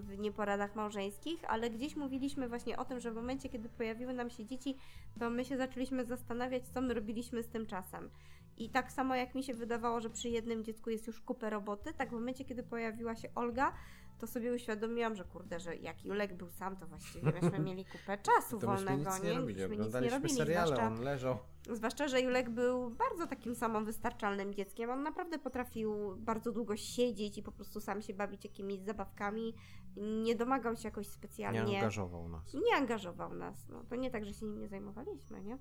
w 0.01 0.17
nieporadach 0.17 0.75
małżeńskich, 0.75 1.43
ale 1.47 1.69
gdzieś 1.69 1.95
mówiliśmy 1.95 2.49
właśnie 2.49 2.77
o 2.77 2.85
tym, 2.85 2.99
że 2.99 3.11
w 3.11 3.15
momencie, 3.15 3.49
kiedy 3.49 3.69
pojawiły 3.69 4.13
nam 4.13 4.29
się 4.29 4.45
dzieci, 4.45 4.77
to 5.19 5.29
my 5.29 5.45
się 5.45 5.57
zaczęliśmy 5.57 6.05
zastanawiać, 6.05 6.67
co 6.67 6.81
my 6.81 6.93
robiliśmy 6.93 7.43
z 7.43 7.47
tym 7.47 7.65
czasem. 7.65 8.09
I 8.57 8.69
tak 8.69 8.91
samo 8.91 9.15
jak 9.15 9.35
mi 9.35 9.43
się 9.43 9.53
wydawało, 9.53 10.01
że 10.01 10.09
przy 10.09 10.29
jednym 10.29 10.63
dziecku 10.63 10.89
jest 10.89 11.07
już 11.07 11.21
kupę 11.21 11.49
roboty, 11.49 11.93
tak 11.93 12.09
w 12.09 12.13
momencie, 12.13 12.45
kiedy 12.45 12.63
pojawiła 12.63 13.15
się 13.15 13.29
Olga, 13.35 13.73
to 14.21 14.27
sobie 14.27 14.53
uświadomiłam, 14.53 15.15
że 15.15 15.23
kurde, 15.23 15.59
że 15.59 15.75
jak 15.75 16.05
Julek 16.05 16.33
był 16.33 16.49
sam, 16.49 16.77
to 16.77 16.87
właściwie 16.87 17.31
myśmy 17.31 17.59
mieli 17.69 17.85
kupę 17.85 18.17
czasu 18.17 18.59
to 18.59 18.67
wolnego. 18.67 19.11
Nic 19.11 19.23
nie, 19.23 19.29
nie 19.29 19.35
robili, 19.35 19.67
myśmy 19.67 19.85
nic 19.85 19.93
nie 19.93 20.09
robili. 20.09 20.35
seriale, 20.35 20.67
zwłaszcza, 20.67 20.87
on 20.87 21.03
leżał. 21.03 21.37
Zwłaszcza, 21.69 22.07
że 22.07 22.21
Julek 22.21 22.49
był 22.49 22.89
bardzo 22.89 23.27
takim 23.27 23.55
samowystarczalnym 23.55 24.53
dzieckiem. 24.53 24.89
On 24.89 25.03
naprawdę 25.03 25.39
potrafił 25.39 26.15
bardzo 26.17 26.51
długo 26.51 26.77
siedzieć 26.77 27.37
i 27.37 27.43
po 27.43 27.51
prostu 27.51 27.81
sam 27.81 28.01
się 28.01 28.13
bawić 28.13 28.43
jakimiś 28.43 28.79
zabawkami. 28.79 29.53
Nie 29.97 30.35
domagał 30.35 30.75
się 30.75 30.87
jakoś 30.87 31.07
specjalnie. 31.07 31.63
Nie 31.63 31.77
angażował 31.77 32.29
nas. 32.29 32.53
Nie 32.53 32.75
angażował 32.75 33.33
nas. 33.33 33.67
No, 33.69 33.83
to 33.89 33.95
nie 33.95 34.11
tak, 34.11 34.25
że 34.25 34.33
się 34.33 34.45
nim 34.45 34.59
nie 34.59 34.67
zajmowaliśmy, 34.67 35.41
nie? 35.41 35.57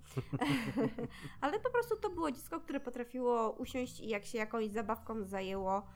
Ale 1.40 1.60
po 1.60 1.70
prostu 1.70 1.96
to 1.96 2.10
było 2.10 2.30
dziecko, 2.30 2.60
które 2.60 2.80
potrafiło 2.80 3.50
usiąść 3.50 4.00
i 4.00 4.08
jak 4.08 4.24
się 4.24 4.38
jakąś 4.38 4.68
zabawką 4.68 5.24
zajęło, 5.24 5.86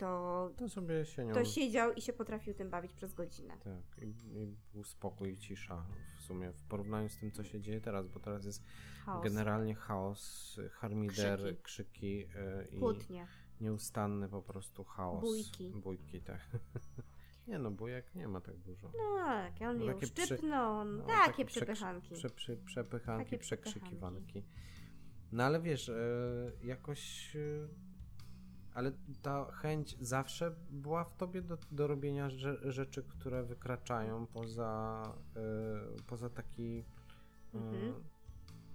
to, 0.00 0.50
To 0.56 0.68
sobie 0.68 1.04
się 1.04 1.24
nią... 1.24 1.34
to 1.34 1.44
siedział 1.44 1.92
i 1.92 2.00
się 2.00 2.12
potrafił 2.12 2.54
tym 2.54 2.70
bawić 2.70 2.92
przez 2.92 3.14
godzinę. 3.14 3.54
Tak, 3.64 4.02
i, 4.02 4.06
i 4.08 4.56
był 4.72 4.84
spokój 4.84 5.32
i 5.32 5.38
cisza 5.38 5.84
w 6.18 6.22
sumie 6.22 6.52
w 6.52 6.62
porównaniu 6.62 7.08
z 7.08 7.16
tym, 7.16 7.30
co 7.32 7.44
się 7.44 7.60
dzieje 7.60 7.80
teraz, 7.80 8.08
bo 8.08 8.20
teraz 8.20 8.44
jest 8.44 8.62
Chaos. 9.04 9.24
generalnie 9.24 9.74
chaos, 9.74 10.60
harmider, 10.72 11.38
krzyki, 11.40 11.62
Krzyki. 11.62 12.16
yy, 12.18 12.68
i 12.72 12.78
Kłótnie. 12.78 13.26
nieustanny 13.60 14.28
po 14.28 14.42
prostu 14.42 14.84
chaos. 14.84 15.20
Bójki. 15.20 15.70
Bójki, 15.70 16.20
tak. 16.22 16.40
nie 17.48 17.58
no, 17.58 17.70
bójek 17.70 18.14
nie 18.14 18.28
ma 18.28 18.40
tak 18.40 18.56
dużo. 18.56 18.92
No 18.98 19.16
tak, 19.16 19.52
on 19.68 19.86
takie 19.86 20.06
przy- 20.06 20.24
szczypnął, 20.26 20.84
No, 20.84 21.06
takie 21.06 21.44
prze- 21.44 21.60
przepychanki. 21.60 22.14
Prze, 22.14 22.30
prze, 22.30 22.56
przepychanki, 22.56 23.24
Takie 23.24 23.38
przekrzykiwanki. 23.38 24.44
No 25.32 25.44
ale 25.44 25.60
wiesz, 25.60 25.88
e, 25.88 25.94
jakoś. 26.62 27.36
Ale 28.74 28.92
ta 29.22 29.44
chęć 29.52 29.96
zawsze 30.00 30.54
była 30.70 31.04
w 31.04 31.16
tobie 31.16 31.42
do, 31.42 31.58
do 31.70 31.86
robienia 31.86 32.30
rze, 32.30 32.72
rzeczy, 32.72 33.02
które 33.02 33.42
wykraczają 33.42 34.26
poza, 34.26 35.02
e, 35.36 35.40
poza 36.06 36.30
taki 36.30 36.84
e, 37.54 37.58
Mhm. 37.58 37.94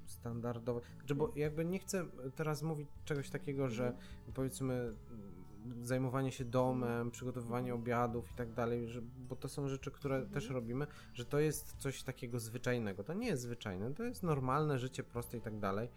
standardowy. 0.05 0.81
Znaczy, 0.97 1.15
bo 1.15 1.31
jakby 1.35 1.65
nie 1.65 1.79
chcę 1.79 2.05
teraz 2.35 2.63
mówić 2.63 2.89
czegoś 3.05 3.29
takiego, 3.29 3.69
że 3.69 3.87
Mhm. 3.87 4.03
powiedzmy 4.33 4.73
mm, 4.73 5.85
zajmowanie 5.85 6.31
się 6.31 6.45
domem, 6.45 7.11
przygotowywanie 7.11 7.73
obiadów 7.73 8.31
i 8.31 8.35
tak 8.35 8.53
dalej, 8.53 8.87
że, 8.87 9.01
bo 9.01 9.35
to 9.35 9.49
są 9.49 9.67
rzeczy, 9.69 9.91
które 9.91 10.15
Mhm. 10.15 10.33
też 10.33 10.49
robimy, 10.49 10.87
że 11.13 11.25
to 11.25 11.39
jest 11.39 11.75
coś 11.77 12.03
takiego 12.03 12.39
zwyczajnego. 12.39 13.03
To 13.03 13.13
nie 13.13 13.27
jest 13.27 13.43
zwyczajne, 13.43 13.93
to 13.93 14.03
jest 14.03 14.23
normalne 14.23 14.79
życie, 14.79 15.03
proste 15.03 15.37
i 15.37 15.41
tak 15.41 15.59
dalej, 15.59 15.89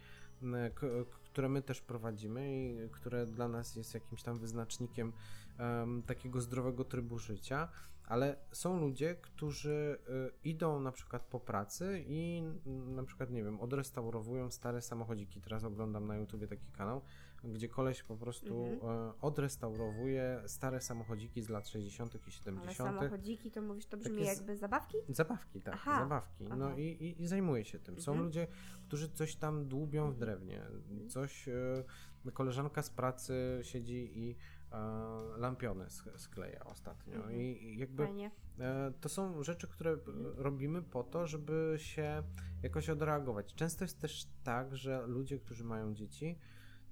które 1.39 1.49
my 1.49 1.63
też 1.63 1.81
prowadzimy 1.81 2.59
i 2.59 2.91
które 2.91 3.27
dla 3.27 3.49
nas 3.49 3.77
jest 3.77 3.95
jakimś 3.95 4.23
tam 4.23 4.39
wyznacznikiem 4.39 5.13
em, 5.59 6.03
takiego 6.03 6.41
zdrowego 6.41 6.85
trybu 6.85 7.19
życia, 7.19 7.69
ale 8.05 8.37
są 8.53 8.81
ludzie, 8.81 9.15
którzy 9.15 9.99
y, 10.09 10.49
idą 10.49 10.81
na 10.81 10.93
przykład 10.93 11.23
po 11.23 11.41
pracy 11.41 12.05
i 12.07 12.43
na 12.67 13.05
przykład, 13.05 13.31
nie 13.31 13.45
wiem, 13.45 13.61
odrestaurowują 13.61 14.51
stare 14.51 14.83
samochodziki. 14.83 15.41
Teraz 15.41 15.65
oglądam 15.65 16.07
na 16.07 16.17
YouTubie 16.17 16.47
taki 16.47 16.71
kanał, 16.73 17.03
gdzie 17.45 17.69
koleś 17.69 18.03
po 18.03 18.17
prostu 18.17 18.65
Mhm. 18.67 19.09
e, 19.09 19.13
odrestaurowuje 19.21 20.43
stare 20.47 20.81
samochodziki 20.81 21.43
z 21.43 21.49
lat 21.49 21.69
60. 21.69 22.15
i 22.15 22.19
Ale 22.19 22.31
70. 22.33 22.77
samochodziki 22.77 23.51
to 23.51 23.63
mówisz, 23.63 23.87
to 23.87 23.97
brzmi 23.97 24.15
Takie 24.17 24.27
jakby 24.27 24.57
zabawki? 24.57 24.97
Zabawki, 25.09 25.61
tak, 25.61 25.75
Aha, 25.75 25.99
zabawki. 26.03 26.45
No 26.59 26.77
i, 26.77 26.83
i, 26.83 27.23
i 27.23 27.27
zajmuje 27.27 27.65
się 27.65 27.79
tym. 27.79 28.01
Są 28.01 28.13
Mhm. 28.13 28.27
ludzie, 28.27 28.47
którzy 28.87 29.09
coś 29.09 29.37
tam 29.37 29.69
dłubią 29.69 30.11
w 30.13 30.19
drewnie. 30.19 30.63
Coś, 31.09 31.49
e, 31.49 32.33
koleżanka 32.33 32.83
z 32.83 32.91
pracy 32.91 33.59
siedzi 33.63 34.19
i 34.19 34.37
e, 34.73 34.77
lampiony 35.39 35.85
sk- 35.85 36.19
skleja 36.19 36.65
ostatnio. 36.65 37.15
Mhm. 37.17 37.35
I, 37.37 37.77
jakby 37.79 38.05
Fajnie. 38.05 38.31
to 39.01 39.09
są 39.09 39.43
rzeczy, 39.43 39.69
które 39.69 39.97
robimy 40.37 40.83
po 40.83 41.05
to, 41.05 41.27
żeby 41.27 41.75
się 41.77 42.23
jakoś 42.63 42.91
odreagować. 42.91 43.55
Często 43.55 43.85
jest 43.85 44.01
też 44.01 44.27
tak, 44.45 44.77
że 44.77 45.07
ludzie, 45.07 45.39
którzy 45.39 45.65
mają 45.65 45.95
dzieci, 45.95 46.39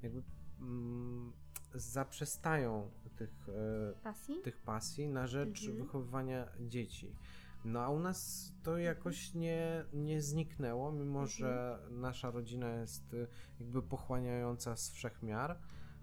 jakby 0.02 0.22
mm, 0.60 1.32
zaprzestają 1.74 2.90
tych 3.16 3.48
e, 3.48 3.92
Pasji? 4.02 4.40
tych 4.42 4.58
pasji 4.58 5.08
na 5.08 5.26
rzecz 5.26 5.60
Mhm. 5.68 5.78
wychowywania 5.86 6.48
dzieci. 6.60 7.16
No 7.64 7.80
a 7.80 7.88
u 7.88 7.98
nas 8.00 8.52
to 8.62 8.78
jakoś 8.78 9.34
nie, 9.34 9.84
nie 9.92 10.22
zniknęło, 10.22 10.92
mimo 10.92 11.20
Mhm. 11.20 11.26
że 11.28 11.78
nasza 11.90 12.30
rodzina 12.30 12.68
jest 12.70 13.14
y, 13.14 13.26
jakby 13.60 13.82
pochłaniająca 13.82 14.76
z 14.76 14.90
wszechmiar. 14.90 15.50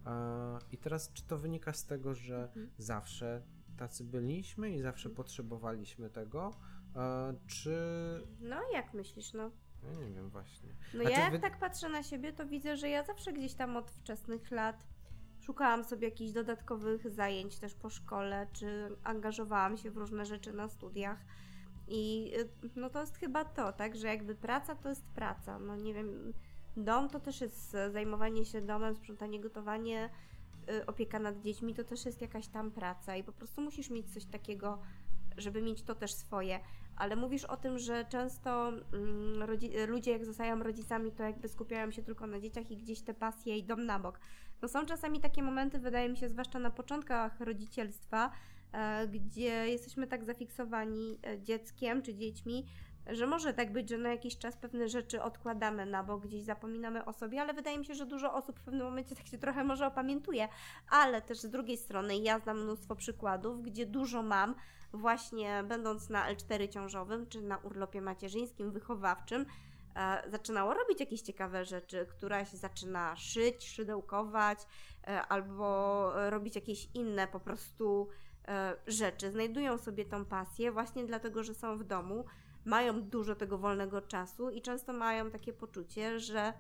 E, 0.05 0.59
I 0.71 0.77
teraz 0.77 1.13
czy 1.13 1.23
to 1.23 1.37
wynika 1.37 1.73
z 1.73 1.85
tego, 1.85 2.13
że 2.15 2.43
Mhm. 2.43 2.69
zawsze 2.77 3.41
tacy 3.77 4.03
byliśmy 4.03 4.71
i 4.71 4.81
zawsze 4.81 5.09
Mhm. 5.09 5.15
potrzebowaliśmy 5.15 6.09
tego, 6.09 6.51
e, 6.95 7.33
czy... 7.47 7.77
No 8.39 8.61
jak 8.73 8.93
myślisz, 8.93 9.33
no? 9.33 9.51
Ja 9.85 10.05
nie 10.07 10.13
wiem 10.13 10.29
właśnie. 10.29 10.69
No 10.93 10.99
Znaczy, 10.99 11.11
ja 11.11 11.19
jak 11.19 11.31
wy- 11.31 11.39
tak 11.39 11.59
patrzę 11.59 11.89
na 11.89 12.03
siebie, 12.03 12.33
to 12.33 12.45
widzę, 12.45 12.77
że 12.77 12.89
ja 12.89 13.03
zawsze 13.03 13.33
gdzieś 13.33 13.53
tam 13.53 13.77
od 13.77 13.91
wczesnych 13.91 14.51
lat 14.51 14.87
szukałam 15.39 15.83
sobie 15.83 16.07
jakichś 16.07 16.31
dodatkowych 16.31 17.09
zajęć 17.09 17.57
też 17.57 17.73
po 17.73 17.89
szkole, 17.89 18.47
czy 18.53 18.95
angażowałam 19.03 19.77
się 19.77 19.91
w 19.91 19.97
różne 19.97 20.25
rzeczy 20.25 20.53
na 20.53 20.69
studiach. 20.69 21.19
I 21.87 22.31
y, 22.63 22.69
no 22.75 22.89
to 22.89 23.01
jest 23.01 23.17
chyba 23.17 23.45
to, 23.45 23.73
tak, 23.73 23.95
że 23.95 24.07
jakby 24.07 24.35
praca 24.35 24.75
to 24.75 24.89
jest 24.89 25.05
praca. 25.05 25.59
No 25.59 25.75
nie 25.75 25.93
wiem, 25.93 26.33
dom 26.77 27.09
to 27.09 27.19
też 27.19 27.41
jest 27.41 27.71
zajmowanie 27.91 28.45
się 28.45 28.61
domem, 28.61 28.95
sprzątanie, 28.95 29.39
gotowanie, 29.39 30.09
y, 30.69 30.85
opieka 30.85 31.19
nad 31.19 31.41
dziećmi 31.41 31.73
to 31.73 31.83
też 31.83 32.05
jest 32.05 32.21
jakaś 32.21 32.47
tam 32.47 32.71
praca 32.71 33.15
i 33.15 33.23
po 33.23 33.31
prostu 33.31 33.61
musisz 33.61 33.89
mieć 33.89 34.13
coś 34.13 34.25
takiego, 34.25 34.81
żeby 35.37 35.61
mieć 35.61 35.83
to 35.83 35.95
też 35.95 36.13
swoje. 36.13 36.59
Ale 37.03 37.15
mówisz 37.15 37.45
o 37.45 37.57
tym, 37.57 37.79
że 37.79 38.05
często 38.05 38.69
mm, 38.69 39.43
rodzi- 39.43 39.87
ludzie, 39.87 40.11
jak 40.11 40.25
zostają 40.25 40.63
rodzicami, 40.63 41.11
to 41.11 41.23
jakby 41.23 41.47
skupiają 41.47 41.91
się 41.91 42.03
tylko 42.03 42.27
na 42.27 42.39
dzieciach 42.39 42.71
i 42.71 42.77
gdzieś 42.77 43.01
te 43.01 43.13
pasje 43.13 43.57
idą 43.57 43.75
na 43.75 43.99
bok. 43.99 44.19
No 44.61 44.67
są 44.67 44.85
czasami 44.85 45.19
takie 45.19 45.43
momenty, 45.43 45.79
wydaje 45.79 46.09
mi 46.09 46.17
się, 46.17 46.29
zwłaszcza 46.29 46.59
na 46.59 46.71
początkach 46.71 47.39
rodzicielstwa, 47.39 48.31
e, 48.71 49.07
gdzie 49.07 49.69
jesteśmy 49.69 50.07
tak 50.07 50.23
zafiksowani 50.23 51.19
e, 51.27 51.41
dzieckiem 51.41 52.01
czy 52.01 52.15
dziećmi, 52.15 52.65
że 53.07 53.27
może 53.27 53.53
tak 53.53 53.73
być, 53.73 53.89
że 53.89 53.97
na 53.97 54.09
jakiś 54.09 54.37
czas 54.37 54.57
pewne 54.57 54.89
rzeczy 54.89 55.21
odkładamy 55.21 55.85
na 55.85 56.03
bok, 56.03 56.27
gdzieś 56.27 56.43
zapominamy 56.43 57.05
o 57.05 57.13
sobie, 57.13 57.41
ale 57.41 57.53
wydaje 57.53 57.77
mi 57.77 57.85
się, 57.85 57.95
że 57.95 58.05
dużo 58.05 58.33
osób 58.33 58.59
w 58.59 58.63
pewnym 58.63 58.85
momencie 58.85 59.15
tak 59.19 59.27
się 59.27 59.37
trochę 59.37 59.63
może 59.63 59.87
opamiętuje. 59.87 60.47
Ale 60.89 61.21
też 61.21 61.39
z 61.39 61.49
drugiej 61.49 61.77
strony 61.77 62.17
ja 62.17 62.39
znam 62.39 62.63
mnóstwo 62.63 62.95
przykładów, 62.95 63.61
gdzie 63.61 63.85
dużo 63.85 64.23
mam, 64.23 64.55
właśnie 64.93 65.63
będąc 65.67 66.09
na 66.09 66.33
L4 66.33 66.69
ciążowym, 66.69 67.27
czy 67.27 67.41
na 67.41 67.57
urlopie 67.57 68.01
macierzyńskim, 68.01 68.71
wychowawczym, 68.71 69.45
e, 69.95 70.23
zaczynało 70.31 70.73
robić 70.73 70.99
jakieś 70.99 71.21
ciekawe 71.21 71.65
rzeczy. 71.65 72.05
Któraś 72.09 72.49
zaczyna 72.49 73.15
szyć, 73.15 73.69
szydełkować, 73.69 74.59
e, 75.07 75.21
albo 75.21 76.11
robić 76.29 76.55
jakieś 76.55 76.89
inne 76.93 77.27
po 77.27 77.39
prostu 77.39 78.09
e, 78.47 78.75
rzeczy. 78.87 79.31
Znajdują 79.31 79.77
sobie 79.77 80.05
tą 80.05 80.25
pasję 80.25 80.71
właśnie 80.71 81.05
dlatego, 81.05 81.43
że 81.43 81.53
są 81.53 81.77
w 81.77 81.83
domu, 81.83 82.25
mają 82.65 83.01
dużo 83.01 83.35
tego 83.35 83.57
wolnego 83.57 84.01
czasu 84.01 84.49
i 84.49 84.61
często 84.61 84.93
mają 84.93 85.31
takie 85.31 85.53
poczucie, 85.53 86.19
że 86.19 86.53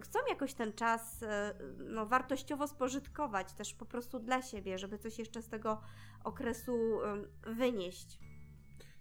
chcą 0.00 0.18
jakoś 0.28 0.54
ten 0.54 0.72
czas 0.72 1.22
e, 1.22 1.54
no, 1.78 2.06
wartościowo 2.06 2.68
spożytkować 2.68 3.52
też 3.52 3.74
po 3.74 3.86
prostu 3.86 4.18
dla 4.18 4.42
siebie, 4.42 4.78
żeby 4.78 4.98
coś 4.98 5.18
jeszcze 5.18 5.42
z 5.42 5.48
tego 5.48 5.80
okresu 6.24 6.98
wynieść. 7.42 8.18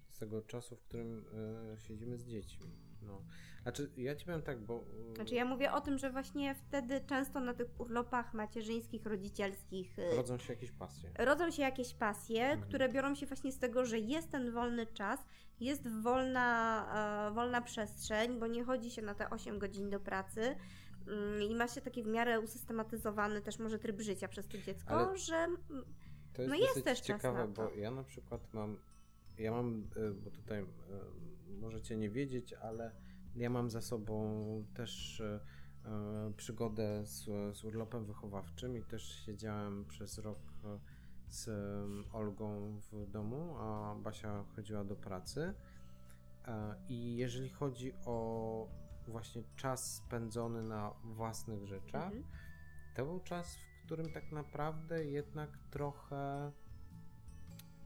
Z 0.09 0.19
tego 0.19 0.41
czasu, 0.41 0.75
w 0.75 0.81
którym 0.81 1.25
e, 1.73 1.77
siedzimy 1.79 2.17
z 2.17 2.25
dziećmi. 2.25 2.71
No. 3.01 3.21
Znaczy, 3.65 3.91
ja 3.97 4.15
ci 4.15 4.25
powiem 4.25 4.41
tak, 4.41 4.61
bo... 4.65 4.83
e, 5.11 5.15
Znaczy 5.15 5.35
ja 5.35 5.45
mówię 5.45 5.71
o 5.73 5.81
tym, 5.81 5.97
że 5.97 6.11
właśnie 6.11 6.55
wtedy 6.55 7.01
często 7.07 7.39
na 7.39 7.53
tych 7.53 7.67
urlopach 7.79 8.33
macierzyńskich, 8.33 9.05
rodzicielskich 9.05 9.99
e, 9.99 10.15
Rodzą 10.15 10.37
się 10.37 10.53
jakieś 10.53 10.71
pasje. 10.71 11.11
rodzą 11.17 11.51
się 11.51 11.61
jakieś 11.61 11.93
pasje, 11.93 12.43
Mhm. 12.43 12.61
które 12.69 12.89
biorą 12.89 13.15
się 13.15 13.25
właśnie 13.25 13.51
z 13.51 13.59
tego, 13.59 13.85
że 13.85 13.99
jest 13.99 14.31
ten 14.31 14.51
wolny 14.51 14.85
czas, 14.87 15.19
jest 15.59 15.87
wolna, 15.87 17.27
e, 17.29 17.33
wolna 17.33 17.61
przestrzeń, 17.61 18.39
bo 18.39 18.47
nie 18.47 18.63
chodzi 18.63 18.91
się 18.91 19.01
na 19.01 19.15
te 19.15 19.29
8 19.29 19.59
godzin 19.59 19.89
do 19.89 19.99
pracy 19.99 20.55
mm, 21.07 21.41
i 21.43 21.55
ma 21.55 21.67
się 21.67 21.81
taki 21.81 22.03
w 22.03 22.07
miarę 22.07 22.39
usystematyzowany 22.39 23.41
też 23.41 23.59
może 23.59 23.79
tryb 23.79 24.01
życia 24.01 24.27
przez 24.27 24.47
to 24.47 24.57
dziecko, 24.57 24.89
Ale- 24.89 25.17
że 25.17 25.35
mm, 25.35 25.57
To 26.33 26.41
jest 26.41 26.49
No 26.53 26.55
jest 26.59 26.83
też 26.83 26.97
czas 27.01 27.07
ciekawe, 27.07 27.47
bo 27.47 27.69
ja 27.71 27.91
na 27.91 28.03
przykład 28.03 28.53
mam, 28.53 28.77
ja 29.37 29.51
mam, 29.51 29.87
e, 29.95 30.11
bo 30.11 30.31
tutaj 30.31 30.65
możecie 31.61 31.95
nie 31.97 32.09
wiedzieć, 32.09 32.53
ale 32.53 32.91
ja 33.35 33.49
mam 33.49 33.69
za 33.69 33.81
sobą 33.81 34.63
też 34.73 35.21
e, 35.21 35.39
e, 35.85 36.33
przygodę 36.37 37.05
z, 37.05 37.23
z 37.57 37.63
urlopem 37.63 38.05
wychowawczym 38.05 38.77
i 38.77 38.83
też 38.83 39.25
siedziałem 39.25 39.85
przez 39.85 40.17
rok 40.17 40.39
e, 40.63 40.79
z 41.29 41.49
Olgą 42.13 42.79
w 42.91 43.11
domu, 43.11 43.55
a 43.57 43.95
Basia 43.95 44.43
chodziła 44.55 44.83
do 44.83 44.95
pracy. 44.95 45.53
I 46.89 47.15
jeżeli 47.15 47.49
chodzi 47.49 47.93
o 48.05 48.67
właśnie 49.07 49.43
czas 49.55 49.95
spędzony 49.95 50.63
na 50.63 50.91
własnych 51.03 51.65
rzeczach, 51.65 52.03
mhm. 52.03 52.23
to 52.95 53.05
był 53.05 53.19
czas, 53.19 53.55
w 53.55 53.85
którym 53.85 54.13
tak 54.13 54.31
naprawdę 54.31 55.05
jednak 55.05 55.57
trochę 55.71 56.51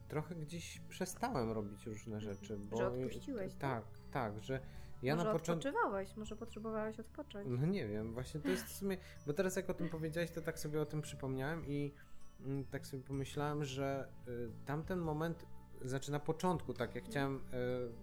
trochę 0.08 0.36
gdzieś 0.36 0.82
przestałem 0.90 1.52
robić 1.52 1.86
różne 1.86 2.22
rzeczy, 2.22 2.58
bo 2.58 2.78
Że 2.78 2.88
odpuściłeś, 2.88 3.54
tak, 3.54 3.84
tak, 4.12 4.44
że 4.44 4.60
ja 5.04 5.16
może 5.16 5.28
na 5.28 5.34
początku 5.34 5.68
odpoczywałeś, 5.70 6.16
może 6.18 6.36
potrzebowałeś 6.36 7.00
odpocząć. 7.00 7.48
no 7.50 7.66
nie 7.68 7.88
wiem, 7.88 8.14
właśnie 8.14 8.40
to 8.40 8.48
jest 8.50 8.66
w 8.66 8.72
sumie, 8.72 8.98
bo 9.28 9.34
teraz 9.34 9.56
jak 9.56 9.70
o 9.70 9.74
tym 9.74 9.90
powiedziałeś, 9.90 10.32
to 10.32 10.42
tak 10.42 10.60
sobie 10.60 10.82
o 10.82 10.86
tym 10.86 11.02
przypomniałem 11.02 11.66
i 11.68 11.94
mm, 12.40 12.66
tak 12.66 12.88
sobie 12.88 13.04
pomyślałem, 13.04 13.64
że 13.66 14.10
y, 14.28 14.50
tamten 14.66 15.00
moment 15.00 15.46
znaczy 15.86 16.12
na 16.12 16.20
początku, 16.20 16.74
tak, 16.74 16.96
jak 16.96 17.06
chciałem, 17.06 17.36
y, 17.36 17.40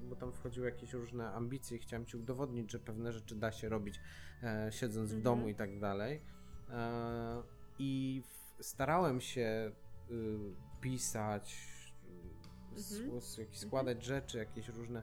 bo 0.08 0.16
tam 0.16 0.32
wchodziły 0.32 0.66
jakieś 0.66 0.92
różne 0.92 1.32
ambicje, 1.32 1.78
chciałem 1.78 2.06
ci 2.06 2.16
udowodnić, 2.16 2.72
że 2.72 2.78
pewne 2.78 3.12
rzeczy 3.12 3.34
da 3.36 3.52
się 3.52 3.68
robić 3.68 4.00
e, 4.42 4.72
siedząc 4.72 5.10
w 5.10 5.14
Mhm. 5.14 5.22
domu 5.22 5.48
i 5.48 5.54
tak 5.54 5.78
dalej. 5.80 6.20
E, 6.70 7.42
I 7.78 8.22
starałem 8.60 9.20
się 9.20 9.72
y, 10.10 10.38
pisać, 10.80 11.76
Mhm. 13.00 13.20
składać 13.52 14.04
rzeczy, 14.04 14.38
jakieś 14.38 14.68
różne, 14.68 15.02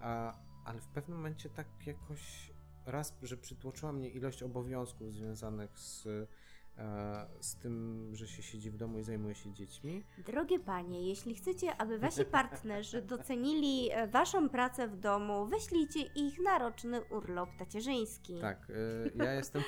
a, 0.00 0.34
ale 0.68 0.80
w 0.80 0.88
pewnym 0.88 1.16
momencie 1.16 1.50
tak 1.50 1.66
jakoś 1.86 2.50
raz, 2.86 3.14
że 3.22 3.36
przytłoczyła 3.36 3.92
mnie 3.92 4.08
ilość 4.08 4.42
obowiązków 4.42 5.14
związanych 5.14 5.78
z, 5.78 6.06
e, 6.06 7.26
z 7.40 7.56
tym, 7.56 8.08
że 8.12 8.28
się 8.28 8.42
siedzi 8.42 8.70
w 8.70 8.76
domu 8.76 8.98
i 8.98 9.02
zajmuje 9.02 9.34
się 9.34 9.52
dziećmi. 9.52 10.04
Drogie 10.26 10.60
panie, 10.60 11.08
jeśli 11.08 11.34
chcecie, 11.34 11.76
aby 11.76 11.98
wasi 11.98 12.24
partnerzy 12.40 13.02
docenili 13.02 13.90
e, 13.92 14.08
waszą 14.08 14.48
pracę 14.48 14.88
w 14.88 14.96
domu, 14.96 15.46
wyślijcie 15.46 16.00
ich 16.00 16.40
na 16.40 16.58
roczny 16.58 17.04
urlop 17.04 17.48
tacierzyński. 17.58 18.40
Tak, 18.40 18.70
y, 18.70 19.12
ja 19.14 19.32
jestem, 19.32 19.62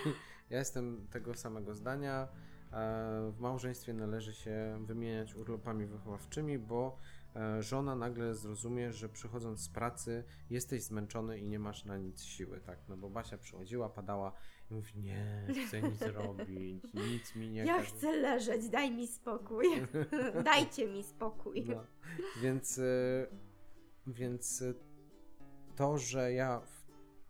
ja 0.51 0.59
jestem 0.59 1.07
tego 1.11 1.35
samego 1.35 1.75
zdania. 1.75 2.29
E, 2.73 3.33
W 3.33 3.41
małżeństwie 3.41 3.93
należy 3.95 4.35
się 4.35 4.79
wymieniać 4.87 5.35
urlopami 5.35 5.87
wychowawczymi, 5.87 6.59
bo 6.59 6.99
e, 6.99 7.20
żona 7.61 7.95
nagle 7.95 8.35
zrozumie, 8.35 8.93
że 8.93 9.09
przychodząc 9.09 9.61
z 9.61 9.69
pracy 9.69 10.25
jesteś 10.51 10.83
zmęczony 10.83 11.39
i 11.39 11.47
nie 11.47 11.59
masz 11.59 11.85
na 11.85 11.99
nic 11.99 12.23
siły, 12.23 12.61
tak? 12.61 12.79
No 12.89 12.97
bo 12.97 13.11
Basia 13.11 13.39
przychodziła, 13.39 13.89
padała 13.89 14.33
i 14.71 14.75
mówi, 14.75 14.99
nie, 14.99 15.47
chcę 15.67 15.83
nic 15.83 16.03
robić, 16.19 16.85
nic 16.95 17.35
mi 17.35 17.51
nie 17.51 17.65
Ja 17.65 17.77
każe. 17.77 17.87
chcę 17.91 18.17
leżeć, 18.17 18.69
daj 18.69 18.91
mi 18.91 19.07
spokój. 19.07 19.67
Dajcie 20.45 20.87
mi 20.89 21.03
spokój. 21.05 21.65
No, 21.69 21.85
więc, 22.43 22.79
y, 22.79 23.27
więc 24.07 24.63
y, 24.63 24.75
to, 25.77 25.99
że 25.99 26.33
ja 26.33 26.61
w 26.61 26.85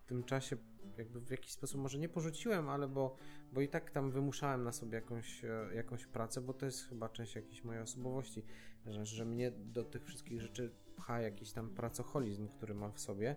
tym 0.07 0.25
czasie 0.25 0.57
jakby 0.99 1.21
w 1.21 1.30
jakiś 1.30 1.52
sposób 1.52 1.80
może 1.80 1.99
nie 1.99 2.09
porzuciłem, 2.09 2.69
ale 2.69 2.88
bo, 2.88 3.16
bo 3.52 3.61
i 3.61 3.69
tak 3.69 3.90
tam 3.90 4.11
wymuszałem 4.11 4.64
na 4.64 4.73
sobie 4.73 4.95
jakąś, 4.95 5.45
e, 5.45 5.71
jakąś 5.75 6.07
pracę, 6.07 6.40
bo 6.40 6.54
to 6.54 6.66
jest 6.66 6.88
chyba 6.88 7.09
część 7.09 7.35
jakiejś 7.35 7.64
mojej 7.64 7.83
osobowości, 7.83 8.42
że, 8.87 9.07
że 9.07 9.25
mnie 9.25 9.51
do 9.51 9.85
tych 9.85 10.05
wszystkich 10.05 10.41
rzeczy 10.41 10.71
pcha 10.97 11.21
jakiś 11.21 11.53
tam 11.53 11.71
pracoholizm, 11.71 12.49
który 12.49 12.75
mam 12.75 12.93
w 12.93 13.01
sobie, 13.01 13.37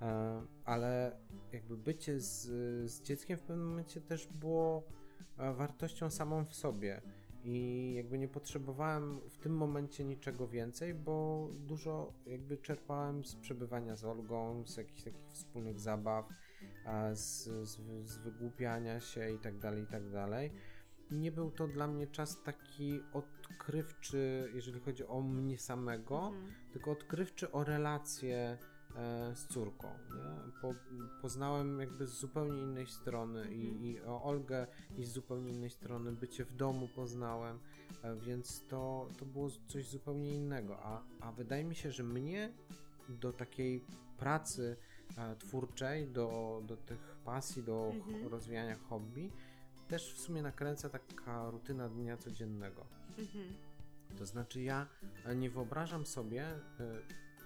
e, 0.00 0.42
ale 0.64 1.16
jakby 1.52 1.76
bycie 1.76 2.20
z, 2.20 2.40
z 2.90 3.02
dzieckiem 3.02 3.38
w 3.38 3.42
pewnym 3.42 3.68
momencie 3.68 4.00
też 4.00 4.26
było 4.26 4.82
e, 5.38 5.52
wartością 5.52 6.10
samą 6.10 6.44
w 6.44 6.54
sobie 6.54 7.02
i 7.44 7.92
jakby 7.96 8.18
nie 8.18 8.28
potrzebowałem 8.28 9.20
w 9.30 9.38
tym 9.38 9.56
momencie 9.56 10.04
niczego 10.04 10.48
więcej, 10.48 10.94
bo 10.94 11.48
dużo 11.66 12.12
jakby 12.26 12.56
czerpałem 12.56 13.24
z 13.24 13.36
przebywania 13.36 13.96
z 13.96 14.04
Olgą, 14.04 14.66
z 14.66 14.76
jakichś 14.76 15.02
takich 15.02 15.28
wspólnych 15.32 15.80
zabaw, 15.80 16.28
a 16.86 17.14
z, 17.14 17.44
z, 17.44 17.80
z 18.08 18.18
wygłupiania 18.18 19.00
się 19.00 19.30
i 19.30 19.38
tak 19.38 19.58
dalej, 19.58 19.82
i 19.82 19.86
tak 19.86 20.10
dalej. 20.10 20.50
Nie 21.12 21.32
był 21.32 21.50
to 21.50 21.68
dla 21.68 21.86
mnie 21.86 22.06
czas 22.06 22.42
taki 22.42 23.00
odkrywczy, 23.12 24.50
jeżeli 24.54 24.80
chodzi 24.80 25.06
o 25.06 25.20
mnie 25.20 25.58
samego, 25.58 26.26
Mhm. 26.26 26.52
tylko 26.72 26.90
odkrywczy 26.90 27.52
o 27.52 27.64
relacje 27.64 28.58
e, 28.96 29.36
z 29.36 29.46
córką. 29.46 29.88
Nie? 29.88 30.52
Po, 30.62 30.74
poznałem 31.22 31.80
jakby 31.80 32.06
z 32.06 32.10
zupełnie 32.10 32.62
innej 32.62 32.86
strony 32.86 33.54
i, 33.54 33.66
Mhm. 33.68 33.84
i 33.84 34.00
o 34.00 34.22
Olgę 34.22 34.66
i 34.98 35.04
z 35.04 35.12
zupełnie 35.12 35.50
innej 35.52 35.70
strony 35.70 36.12
bycie 36.12 36.44
w 36.44 36.56
domu 36.56 36.88
poznałem, 36.96 37.58
e, 38.02 38.16
więc 38.16 38.66
to, 38.68 39.08
to 39.18 39.24
było 39.24 39.48
coś 39.66 39.88
zupełnie 39.88 40.34
innego. 40.34 40.78
A, 40.82 41.02
a 41.20 41.32
wydaje 41.32 41.64
mi 41.64 41.74
się, 41.74 41.90
że 41.92 42.02
mnie 42.02 42.52
do 43.08 43.32
takiej 43.32 43.84
pracy 44.18 44.76
e, 45.18 45.36
twórczej, 45.36 46.08
do, 46.08 46.62
do 46.66 46.76
tych 46.76 47.16
pasji, 47.24 47.62
do 47.62 47.90
Mhm. 47.94 48.28
rozwijania 48.28 48.76
hobby, 48.78 49.30
też 49.92 50.14
w 50.14 50.20
sumie 50.20 50.42
nakręca 50.42 50.88
taka 50.88 51.50
rutyna 51.50 51.88
dnia 51.88 52.16
codziennego. 52.16 52.86
Mhm. 53.18 53.44
To 54.18 54.26
znaczy, 54.26 54.62
ja 54.62 54.86
e, 55.24 55.36
nie 55.36 55.50
wyobrażam 55.50 56.06
sobie 56.06 56.42
e, 56.44 56.56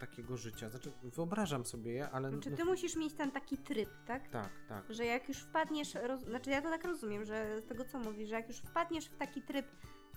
takiego 0.00 0.37
życia. 0.37 0.69
Znaczy, 0.69 0.93
wyobrażam 1.03 1.67
sobie 1.67 1.93
je, 1.93 2.11
ale. 2.11 2.31
Znaczy 2.31 2.50
no, 2.50 2.57
ty 2.57 2.65
musisz 2.65 2.97
mieć 2.97 3.15
ten 3.15 3.31
taki 3.31 3.59
tryb, 3.59 3.88
tak? 4.07 4.29
tak, 4.29 4.50
tak. 4.69 4.85
Że 4.91 5.05
jak 5.05 5.29
już 5.29 5.38
wpadniesz, 5.38 5.95
roz... 5.95 6.21
znaczy 6.21 6.50
ja 6.50 6.62
to 6.62 6.71
tak 6.71 6.85
rozumiem, 6.85 7.25
że 7.25 7.61
z 7.61 7.67
tego 7.67 7.85
co 7.85 7.99
mówisz, 7.99 8.29
że 8.29 8.35
jak 8.35 8.49
już 8.49 8.57
wpadniesz 8.57 9.07
w 9.07 9.17
taki 9.17 9.43
tryb 9.43 9.67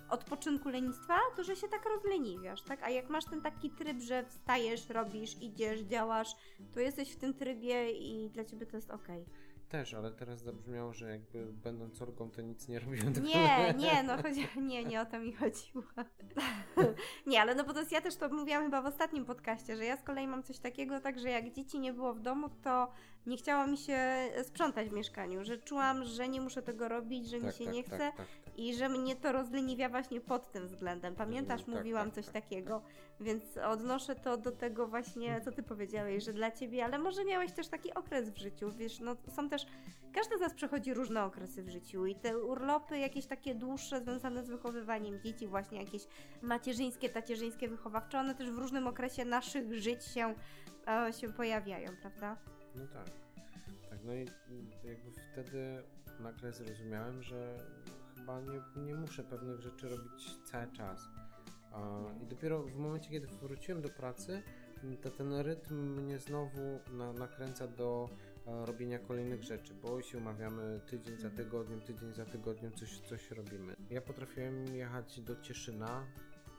odpoczynku 0.09 0.69
lenistwa, 0.69 1.19
to 1.35 1.43
że 1.43 1.55
się 1.55 1.67
tak 1.67 1.85
rozleniwiasz, 1.85 2.61
tak? 2.61 2.83
A 2.83 2.89
jak 2.89 3.09
masz 3.09 3.25
ten 3.25 3.41
taki 3.41 3.69
tryb, 3.69 4.01
że 4.01 4.25
wstajesz, 4.25 4.89
robisz, 4.89 5.41
idziesz, 5.41 5.81
działasz, 5.81 6.35
to 6.73 6.79
jesteś 6.79 7.11
w 7.11 7.15
tym 7.15 7.33
trybie 7.33 7.91
i 7.91 8.29
dla 8.29 8.45
ciebie 8.45 8.65
to 8.65 8.77
jest 8.77 8.91
okej. 8.91 9.25
Też, 9.69 9.93
ale 9.93 10.11
teraz 10.11 10.41
zabrzmiało, 10.41 10.93
że 10.93 11.09
jakby 11.09 11.45
będąc 11.45 12.01
orgą, 12.01 12.31
to 12.31 12.41
nic 12.41 12.67
nie 12.67 12.79
robiłem. 12.79 13.13
Nie, 13.13 13.73
nie, 13.77 14.03
no 14.03 14.17
chodzi, 14.23 14.47
nie, 14.61 14.83
nie 14.85 15.01
o 15.01 15.05
to 15.05 15.19
mi 15.19 15.33
chodziło. 15.33 15.83
nie, 17.27 17.41
ale 17.41 17.55
no 17.55 17.63
bo 17.63 17.73
to 17.73 17.79
jest, 17.79 17.91
ja 17.91 18.01
też 18.01 18.15
to 18.15 18.29
mówiłam 18.29 18.63
chyba 18.63 18.81
w 18.81 18.85
ostatnim 18.85 19.25
podcaście, 19.25 19.75
że 19.75 19.85
ja 19.85 19.97
z 19.97 20.03
kolei 20.03 20.27
mam 20.27 20.43
coś 20.43 20.59
takiego, 20.59 20.99
tak, 20.99 21.19
że 21.19 21.29
jak 21.29 21.51
dzieci 21.51 21.79
nie 21.79 21.93
było 21.93 22.13
w 22.13 22.19
domu, 22.19 22.49
to 22.63 22.91
nie 23.25 23.37
chciało 23.37 23.67
mi 23.67 23.77
się 23.77 23.99
sprzątać 24.43 24.89
w 24.89 24.93
mieszkaniu, 24.93 25.43
że 25.43 25.57
czułam, 25.57 26.03
że 26.03 26.29
nie 26.29 26.41
muszę 26.41 26.61
tego 26.61 26.87
robić, 26.87 27.29
że 27.29 27.37
mi 27.37 27.45
Tak, 27.45 27.55
się 27.55 27.65
tak, 27.65 27.73
nie 27.73 27.83
tak, 27.83 27.93
chce 27.93 28.11
tak, 28.17 28.27
tak. 28.45 28.48
I 28.57 28.75
że 28.75 28.89
mnie 28.89 29.15
to 29.15 29.31
rozleniwia 29.31 29.89
właśnie 29.89 30.21
pod 30.21 30.51
tym 30.51 30.67
względem. 30.67 31.15
Pamiętasz, 31.15 31.63
Tak, 31.63 31.75
mówiłam 31.75 32.05
tak, 32.05 32.15
coś 32.15 32.25
tak, 32.25 32.33
takiego, 32.33 32.81
więc 33.19 33.57
odnoszę 33.57 34.15
to 34.15 34.37
do 34.37 34.51
tego 34.51 34.87
właśnie, 34.87 35.41
co 35.41 35.51
ty 35.51 35.63
powiedziałeś, 35.63 36.23
że 36.23 36.33
dla 36.33 36.51
ciebie, 36.51 36.85
ale 36.85 36.99
może 36.99 37.25
miałeś 37.25 37.51
też 37.51 37.67
taki 37.67 37.93
okres 37.93 38.29
w 38.29 38.37
życiu, 38.37 38.71
wiesz, 38.71 38.99
no 38.99 39.15
są 39.35 39.49
też, 39.49 39.65
każdy 40.13 40.37
z 40.37 40.41
nas 40.41 40.53
przechodzi 40.53 40.93
różne 40.93 41.23
okresy 41.23 41.63
w 41.63 41.69
życiu 41.69 42.05
i 42.05 42.15
te 42.15 42.39
urlopy 42.39 42.97
jakieś 42.97 43.25
takie 43.25 43.55
dłuższe 43.55 44.01
związane 44.01 44.43
z 44.43 44.49
wychowywaniem 44.49 45.21
dzieci, 45.21 45.47
właśnie 45.47 45.79
jakieś 45.79 46.07
macierzyńskie, 46.41 47.09
tacierzyńskie, 47.09 47.67
wychowawcze, 47.67 48.19
one 48.19 48.35
też 48.35 48.51
w 48.51 48.57
różnym 48.57 48.87
okresie 48.87 49.25
naszych 49.25 49.73
żyć 49.73 50.05
się, 50.05 50.35
e, 50.87 51.13
się 51.13 51.33
pojawiają, 51.33 51.91
prawda? 52.01 52.37
No 52.75 52.87
tak. 52.87 53.09
Tak, 53.89 53.99
no 54.03 54.13
i 54.13 54.25
jakby 54.83 55.11
wtedy 55.31 55.83
nagle 56.19 56.51
zrozumiałem, 56.51 57.23
że 57.23 57.57
chyba 58.19 58.41
nie, 58.41 58.83
nie 58.83 58.95
muszę 58.95 59.23
pewnych 59.23 59.59
rzeczy 59.59 59.89
robić 59.89 60.37
cały 60.43 60.71
czas. 60.71 61.09
I 62.23 62.27
dopiero 62.27 62.63
w 62.63 62.75
momencie, 62.75 63.09
kiedy 63.09 63.27
wróciłem 63.27 63.81
do 63.81 63.89
pracy, 63.89 64.41
to 65.01 65.09
ten 65.09 65.33
rytm 65.33 65.75
mnie 65.75 66.19
znowu 66.19 66.79
na, 66.91 67.13
nakręca 67.13 67.67
do 67.67 68.09
e, 68.47 68.65
robienia 68.65 68.99
kolejnych 68.99 69.43
rzeczy, 69.43 69.73
bo 69.73 70.01
się 70.01 70.17
umawiamy 70.17 70.81
tydzień 70.87 71.17
za 71.17 71.29
tygodniem, 71.29 71.81
tydzień 71.81 72.13
za 72.13 72.25
tygodniem, 72.25 72.73
coś, 72.73 72.99
coś 72.99 73.31
robimy. 73.31 73.73
Ja 73.89 74.01
potrafiłem 74.01 74.65
jechać 74.67 75.21
do 75.21 75.41
Cieszyna 75.41 76.05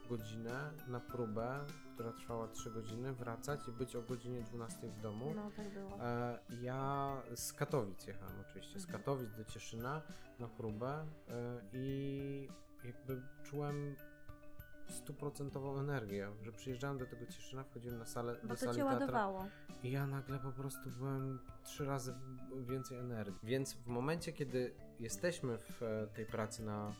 godzinę 0.09 0.71
na 0.87 0.99
próbę, 0.99 1.65
która 2.01 2.13
trwała 2.13 2.47
3 2.47 2.71
godziny, 2.71 3.13
wracać 3.13 3.67
i 3.67 3.71
być 3.71 3.95
o 3.95 4.01
godzinie 4.01 4.41
12 4.41 4.87
w 4.87 5.01
domu. 5.01 5.33
No, 5.35 5.51
tak 5.57 5.69
było. 5.73 5.99
E, 6.05 6.39
Ja 6.61 7.13
z 7.35 7.53
Katowic 7.53 8.07
jechałem 8.07 8.33
oczywiście, 8.49 8.79
z 8.79 8.83
Mhm. 8.85 8.99
Katowic 8.99 9.31
do 9.37 9.45
Cieszyna 9.45 10.01
na 10.39 10.47
próbę 10.47 10.87
e, 11.29 11.61
i 11.73 12.47
jakby 12.83 13.21
czułem 13.43 13.95
stuprocentową 14.89 15.79
energię, 15.79 16.31
że 16.41 16.51
przyjeżdżałem 16.51 16.97
do 16.97 17.05
tego 17.05 17.25
Cieszyna, 17.25 17.63
wchodziłem 17.63 17.99
na 17.99 18.05
salę, 18.05 18.35
Bo 18.43 18.47
do 18.47 18.55
to 18.55 18.59
sali 18.65 18.77
cię 18.77 18.85
ładowało. 18.85 19.45
i 19.83 19.91
ja 19.91 20.07
nagle 20.07 20.39
po 20.39 20.51
prostu 20.51 20.89
byłem 20.89 21.39
trzy 21.63 21.85
razy 21.85 22.13
więcej 22.69 22.97
energii. 22.97 23.39
Więc 23.43 23.73
w 23.73 23.87
momencie, 23.87 24.33
kiedy 24.33 24.73
jesteśmy 24.99 25.57
w 25.57 25.83
e, 25.83 26.07
tej 26.07 26.25
pracy 26.25 26.63
na 26.63 26.93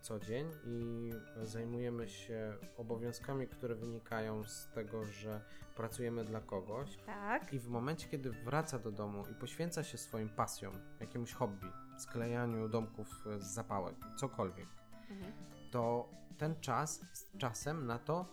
co 0.00 0.18
dzień 0.20 0.50
i 0.64 1.10
zajmujemy 1.42 2.08
się 2.08 2.56
obowiązkami, 2.76 3.48
które 3.48 3.74
wynikają 3.74 4.44
z 4.44 4.68
tego, 4.74 5.04
że 5.04 5.40
pracujemy 5.76 6.24
dla 6.24 6.40
kogoś, 6.40 6.96
Tak. 7.06 7.52
i 7.52 7.58
w 7.58 7.68
momencie, 7.68 8.08
kiedy 8.08 8.30
wraca 8.32 8.78
do 8.78 8.92
domu 8.92 9.24
i 9.32 9.34
poświęca 9.34 9.82
się 9.82 9.98
swoim 9.98 10.28
pasjom, 10.28 10.74
jakiemuś 11.00 11.32
hobby, 11.32 11.66
sklejaniu 11.98 12.68
domków 12.68 13.24
z 13.38 13.46
zapałek, 13.46 13.94
cokolwiek, 14.16 14.68
Mhm. 15.10 15.32
to 15.72 16.08
ten 16.38 16.60
czas 16.60 17.00
jest 17.10 17.32
czasem 17.38 17.86
na 17.86 17.98
to, 17.98 18.26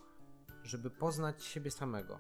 żeby 0.64 0.90
poznać 0.90 1.44
siebie 1.44 1.72
samego. 1.72 2.20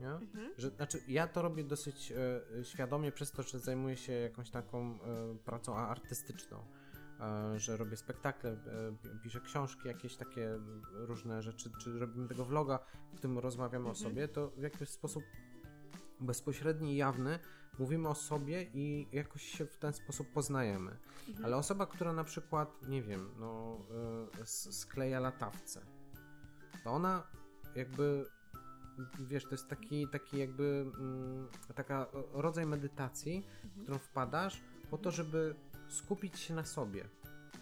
Nie? 0.00 0.10
Mhm. 0.10 0.52
Że, 0.58 0.70
znaczy, 0.70 0.98
ja 1.08 1.26
to 1.28 1.42
robię 1.42 1.64
dosyć 1.64 2.12
e, 2.12 2.64
świadomie 2.64 3.12
przez 3.12 3.32
to, 3.32 3.42
że 3.42 3.58
zajmuję 3.58 3.96
się 3.96 4.12
jakąś 4.12 4.50
taką 4.50 4.78
e, 4.80 4.98
pracą 5.44 5.76
artystyczną. 5.76 6.64
E, 7.20 7.58
że 7.58 7.76
robię 7.76 7.96
spektakle, 7.96 8.50
e, 8.50 8.56
pi- 9.02 9.08
piszę 9.22 9.40
książki, 9.40 9.88
jakieś 9.88 10.16
takie 10.16 10.58
różne 10.92 11.42
rzeczy, 11.42 11.70
czy 11.80 11.98
robimy 11.98 12.28
tego 12.28 12.44
vloga, 12.44 12.78
w 13.12 13.16
którym 13.16 13.38
rozmawiamy 13.38 13.86
o 13.86 13.88
Mhm. 13.90 14.10
sobie, 14.10 14.28
to 14.28 14.50
w 14.50 14.62
jakiś 14.62 14.88
sposób 14.88 15.22
bezpośredni 16.20 16.92
i 16.92 16.96
jawny 16.96 17.38
mówimy 17.78 18.08
o 18.08 18.14
sobie 18.14 18.62
i 18.74 19.08
jakoś 19.12 19.42
się 19.42 19.66
w 19.66 19.76
ten 19.76 19.92
sposób 19.92 20.32
poznajemy. 20.32 20.96
Mhm. 21.28 21.44
Ale 21.44 21.56
osoba, 21.56 21.86
która 21.86 22.12
na 22.12 22.24
przykład, 22.24 22.88
nie 22.88 23.02
wiem, 23.02 23.30
no, 23.38 23.78
s- 24.40 24.78
skleja 24.80 25.20
latawce, 25.20 25.80
to 26.84 26.90
ona 26.90 27.26
jakby, 27.74 28.26
wiesz, 29.20 29.44
to 29.44 29.50
jest 29.50 29.68
taki, 29.68 30.08
taki 30.08 30.38
jakby, 30.38 30.90
mm, 30.98 31.48
taka 31.74 32.06
rodzaj 32.32 32.66
medytacji, 32.66 33.46
w 33.76 33.82
którą 33.82 33.98
wpadasz 33.98 34.60
po 34.90 34.98
to, 34.98 35.10
żeby 35.10 35.54
skupić 35.88 36.38
się 36.38 36.54
na 36.54 36.64
sobie. 36.64 37.08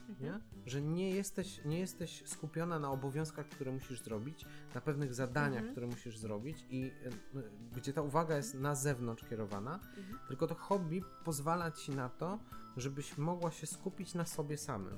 mhm. 0.09 0.21
nie? 0.21 0.55
że 0.67 0.83
nie 0.83 1.11
jesteś, 1.11 1.61
nie 1.65 1.79
jesteś 1.79 2.23
skupiona 2.27 2.79
na 2.79 2.91
obowiązkach, 2.91 3.49
które 3.49 3.73
musisz 3.73 4.01
zrobić, 4.01 4.47
na 4.75 4.81
pewnych 4.81 5.15
zadaniach, 5.15 5.59
mhm. 5.59 5.73
które 5.73 5.87
musisz 5.87 6.19
zrobić 6.19 6.67
i 6.71 6.85
y, 6.85 7.43
gdzie 7.77 7.93
ta 7.93 8.03
uwaga 8.03 8.37
jest 8.37 8.55
na 8.55 8.75
zewnątrz 8.75 9.25
kierowana, 9.25 9.75
mhm. 9.75 10.19
tylko 10.29 10.47
to 10.47 10.55
hobby 10.55 11.03
pozwala 11.25 11.71
ci 11.71 11.93
na 11.93 12.09
to, 12.09 12.39
żebyś 12.77 13.19
mogła 13.19 13.51
się 13.51 13.67
skupić 13.67 14.15
na 14.15 14.25
sobie 14.25 14.59
samym. 14.59 14.97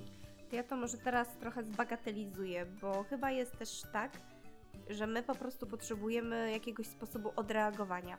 Ja 0.52 0.62
to 0.62 0.76
może 0.76 0.98
teraz 0.98 1.38
trochę 1.38 1.64
zbagatelizuję, 1.64 2.66
bo 2.80 3.04
chyba 3.04 3.30
jest 3.30 3.58
też 3.58 3.82
tak, 3.92 4.12
że 4.90 5.06
my 5.06 5.22
po 5.22 5.34
prostu 5.34 5.66
potrzebujemy 5.66 6.52
jakiegoś 6.52 6.86
sposobu 6.86 7.32
odreagowania. 7.36 8.18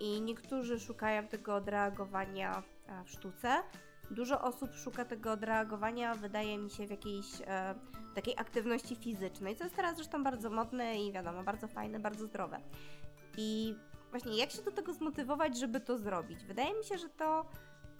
I 0.00 0.20
niektórzy 0.20 0.80
szukają 0.80 1.28
tego 1.28 1.54
odreagowania 1.54 2.62
w 3.04 3.10
sztuce. 3.10 3.62
Dużo 4.10 4.40
osób 4.40 4.74
szuka 4.74 5.04
tego 5.04 5.32
odreagowania, 5.32 6.14
wydaje 6.14 6.58
mi 6.58 6.70
się, 6.70 6.86
w 6.86 6.90
jakiejś 6.90 7.26
e, 7.46 7.74
takiej 8.14 8.34
aktywności 8.36 8.96
fizycznej, 8.96 9.56
co 9.56 9.64
jest 9.64 9.76
teraz 9.76 9.96
zresztą 9.96 10.24
bardzo 10.24 10.50
modne 10.50 11.02
i 11.02 11.12
wiadomo, 11.12 11.42
bardzo 11.42 11.68
fajne, 11.68 12.00
bardzo 12.00 12.26
zdrowe. 12.26 12.60
I 13.36 13.74
właśnie 14.10 14.36
jak 14.36 14.50
się 14.50 14.62
do 14.62 14.70
tego 14.70 14.92
zmotywować, 14.92 15.58
żeby 15.58 15.80
to 15.80 15.98
zrobić? 15.98 16.44
Wydaje 16.44 16.74
mi 16.74 16.84
się, 16.84 16.98
że 16.98 17.08
to 17.08 17.46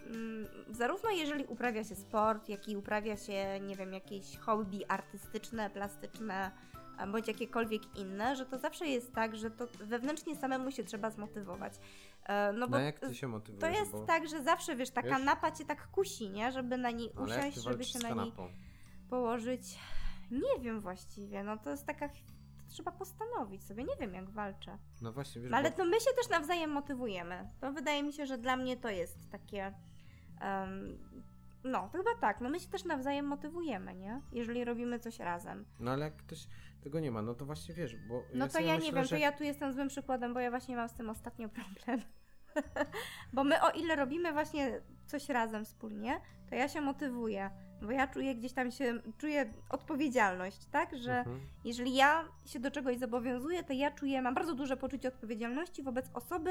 mm, 0.06 0.46
zarówno 0.70 1.10
jeżeli 1.10 1.44
uprawia 1.44 1.84
się 1.84 1.96
sport, 1.96 2.48
jak 2.48 2.68
i 2.68 2.76
uprawia 2.76 3.16
się, 3.16 3.60
nie 3.60 3.76
wiem, 3.76 3.92
jakieś 3.92 4.36
hobby 4.36 4.86
artystyczne, 4.88 5.70
plastyczne, 5.70 6.50
bądź 7.12 7.28
jakiekolwiek 7.28 7.96
inne, 7.96 8.36
że 8.36 8.46
to 8.46 8.58
zawsze 8.58 8.86
jest 8.86 9.12
tak, 9.12 9.36
że 9.36 9.50
to 9.50 9.66
wewnętrznie 9.80 10.36
samemu 10.36 10.70
się 10.70 10.84
trzeba 10.84 11.10
zmotywować. 11.10 11.72
E, 12.28 12.52
no 12.52 12.68
bo 12.68 12.78
no 12.78 12.82
jak 12.82 13.00
ty 13.00 13.14
się 13.14 13.28
motywujesz? 13.28 13.60
To 13.74 13.80
jest 13.80 13.92
bo... 13.92 14.06
tak, 14.06 14.28
że 14.28 14.42
zawsze, 14.42 14.76
wiesz, 14.76 14.90
ta 14.90 15.02
wiesz? 15.02 15.12
kanapa 15.12 15.50
cię 15.50 15.64
tak 15.64 15.90
kusi, 15.90 16.30
nie? 16.30 16.52
Żeby 16.52 16.78
na 16.78 16.90
niej 16.90 17.10
usiąść, 17.24 17.56
żeby 17.56 17.84
się 17.84 17.98
na 17.98 18.10
niej 18.10 18.32
położyć. 19.10 19.78
Nie 20.30 20.62
wiem 20.62 20.80
właściwie, 20.80 21.42
no 21.44 21.56
to 21.56 21.70
jest 21.70 21.86
taka 21.86 22.08
trzeba 22.68 22.92
postanowić 22.92 23.64
sobie. 23.64 23.84
Nie 23.84 23.96
wiem, 24.00 24.14
jak 24.14 24.30
walczę. 24.30 24.78
No 25.02 25.12
właśnie, 25.12 25.42
wiesz, 25.42 25.50
no, 25.50 25.56
Ale 25.56 25.72
to 25.72 25.84
my 25.84 26.00
się 26.00 26.10
też 26.16 26.28
nawzajem 26.28 26.70
motywujemy. 26.70 27.50
To 27.60 27.72
wydaje 27.72 28.02
mi 28.02 28.12
się, 28.12 28.26
że 28.26 28.38
dla 28.38 28.56
mnie 28.56 28.76
to 28.76 28.90
jest 28.90 29.30
takie. 29.30 29.74
Um, 30.40 30.98
no, 31.66 31.88
to 31.92 31.98
chyba 31.98 32.14
tak. 32.20 32.40
No 32.40 32.50
my 32.50 32.60
się 32.60 32.68
też 32.68 32.84
nawzajem 32.84 33.26
motywujemy, 33.26 33.94
nie? 33.94 34.20
Jeżeli 34.32 34.64
robimy 34.64 34.98
coś 34.98 35.18
razem. 35.18 35.64
No 35.80 35.90
ale 35.90 36.04
jak 36.04 36.16
ktoś 36.16 36.48
tego 36.82 37.00
nie 37.00 37.10
ma, 37.10 37.22
no 37.22 37.34
to 37.34 37.46
właśnie 37.46 37.74
wiesz, 37.74 37.96
bo. 37.96 38.22
No 38.34 38.44
ja 38.44 38.50
to 38.50 38.60
ja 38.60 38.74
myślę, 38.74 38.86
nie 38.86 38.92
wiem, 38.92 39.04
że... 39.04 39.10
to 39.10 39.16
ja 39.16 39.32
tu 39.32 39.44
jestem 39.44 39.72
złym 39.72 39.88
przykładem, 39.88 40.34
bo 40.34 40.40
ja 40.40 40.50
właśnie 40.50 40.76
mam 40.76 40.88
z 40.88 40.94
tym 40.94 41.10
ostatnio 41.10 41.48
problem. 41.48 42.00
bo 43.34 43.44
my 43.44 43.62
o 43.62 43.70
ile 43.70 43.96
robimy 43.96 44.32
właśnie 44.32 44.80
coś 45.06 45.28
razem 45.28 45.64
wspólnie, 45.64 46.20
to 46.48 46.54
ja 46.54 46.68
się 46.68 46.80
motywuję. 46.80 47.50
Bo 47.82 47.90
ja 47.90 48.06
czuję 48.06 48.34
gdzieś 48.34 48.52
tam 48.52 48.70
się, 48.70 49.00
czuję 49.18 49.52
odpowiedzialność, 49.68 50.66
tak? 50.66 50.96
Że 50.96 51.18
mhm. 51.18 51.40
jeżeli 51.64 51.94
ja 51.94 52.28
się 52.44 52.60
do 52.60 52.70
czegoś 52.70 52.98
zobowiązuję, 52.98 53.64
to 53.64 53.72
ja 53.72 53.90
czuję, 53.90 54.22
mam 54.22 54.34
bardzo 54.34 54.54
duże 54.54 54.76
poczucie 54.76 55.08
odpowiedzialności 55.08 55.82
wobec 55.82 56.10
osoby, 56.14 56.50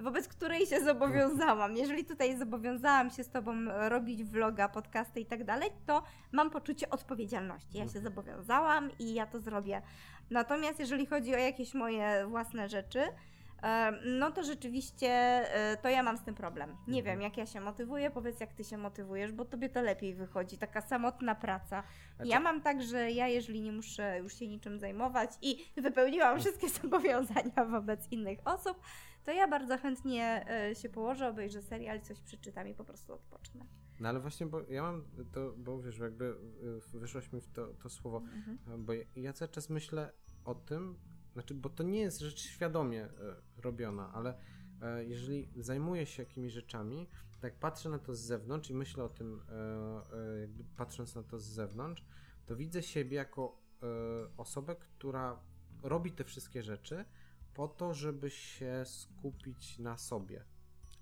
wobec 0.00 0.28
której 0.28 0.66
się 0.66 0.80
zobowiązałam. 0.84 1.76
Jeżeli 1.76 2.04
tutaj 2.04 2.38
zobowiązałam 2.38 3.10
się 3.10 3.24
z 3.24 3.28
tobą 3.28 3.54
robić 3.88 4.24
vloga, 4.24 4.68
podcasty 4.68 5.20
i 5.20 5.26
tak 5.26 5.44
dalej, 5.44 5.70
to 5.86 6.02
mam 6.32 6.50
poczucie 6.50 6.90
odpowiedzialności. 6.90 7.78
Ja 7.78 7.84
się 7.84 7.98
mhm. 7.98 8.04
zobowiązałam 8.04 8.90
i 8.98 9.14
ja 9.14 9.26
to 9.26 9.40
zrobię. 9.40 9.82
Natomiast 10.30 10.80
jeżeli 10.80 11.06
chodzi 11.06 11.34
o 11.34 11.38
jakieś 11.38 11.74
moje 11.74 12.26
własne 12.26 12.68
rzeczy, 12.68 13.00
no 14.04 14.30
to 14.30 14.44
rzeczywiście 14.44 15.08
e, 15.08 15.76
to 15.76 15.88
ja 15.88 16.02
mam 16.02 16.16
z 16.16 16.22
tym 16.22 16.34
problem. 16.34 16.76
Nie 16.88 16.98
mhm. 16.98 17.04
wiem, 17.04 17.22
jak 17.22 17.36
ja 17.36 17.46
się 17.46 17.60
motywuję, 17.60 18.10
powiedz 18.10 18.40
jak 18.40 18.52
ty 18.52 18.64
się 18.64 18.78
motywujesz, 18.78 19.32
bo 19.32 19.44
tobie 19.44 19.68
to 19.68 19.82
lepiej 19.82 20.14
wychodzi, 20.14 20.58
taka 20.58 20.80
samotna 20.80 21.34
praca. 21.34 21.82
Ja 22.24 22.40
mam 22.40 22.60
tak, 22.60 22.82
że 22.82 23.10
ja 23.10 23.28
jeżeli 23.28 23.60
nie 23.60 23.72
muszę 23.72 24.18
już 24.18 24.34
się 24.34 24.48
niczym 24.48 24.78
zajmować 24.78 25.30
i 25.42 25.64
wypełniłam 25.76 26.40
wszystkie 26.40 26.68
zobowiązania 26.82 27.64
wobec 27.70 28.12
innych 28.12 28.38
osób, 28.44 28.80
to 29.24 29.32
ja 29.32 29.48
bardzo 29.48 29.78
chętnie 29.78 30.50
e, 30.50 30.74
się 30.74 30.88
położę, 30.88 31.28
obejrzę 31.28 31.62
serial, 31.62 32.00
coś 32.00 32.20
przeczytam 32.20 32.68
i 32.68 32.74
po 32.74 32.84
prostu 32.84 33.12
odpocznę. 33.12 33.64
No 34.00 34.08
ale 34.08 34.20
właśnie, 34.20 34.46
bo 34.46 34.60
ja 34.60 34.82
mam 34.82 35.04
to, 35.32 35.54
bo 35.56 35.82
wiesz, 35.82 35.98
jakby 35.98 36.36
e, 36.94 36.98
wyszłaś 36.98 37.32
mi 37.32 37.40
w 37.40 37.48
to, 37.48 37.66
to 37.66 37.88
słowo, 37.88 38.18
mhm. 38.18 38.84
bo 38.84 38.92
ja 39.16 39.32
cały 39.32 39.48
czas 39.48 39.70
myślę 39.70 40.12
o 40.44 40.54
tym, 40.54 40.98
znaczy, 41.32 41.54
bo 41.54 41.68
to 41.68 41.82
nie 41.82 42.00
jest 42.00 42.20
rzecz 42.20 42.40
świadomie 42.40 43.04
e, 43.04 43.10
robiona, 43.56 44.12
ale 44.12 44.38
e, 44.82 45.04
jeżeli 45.04 45.48
zajmuję 45.56 46.06
się 46.06 46.22
jakimiś 46.22 46.52
rzeczami, 46.52 47.08
tak 47.40 47.58
patrzę 47.58 47.88
na 47.88 47.98
to 47.98 48.14
z 48.14 48.20
zewnątrz 48.20 48.70
i 48.70 48.74
myślę 48.74 49.04
o 49.04 49.08
tym, 49.08 49.40
e, 49.48 50.40
jakby 50.40 50.64
patrząc 50.76 51.14
na 51.14 51.22
to 51.22 51.38
z 51.38 51.44
zewnątrz, 51.44 52.04
to 52.46 52.56
widzę 52.56 52.82
siebie 52.82 53.16
jako 53.16 53.62
osobę, 54.36 54.76
która 54.76 55.40
robi 55.82 56.12
te 56.12 56.24
wszystkie 56.24 56.62
rzeczy 56.62 57.04
po 57.54 57.68
to, 57.68 57.94
żeby 57.94 58.30
się 58.30 58.82
skupić 58.84 59.78
na 59.78 59.98
sobie. 59.98 60.44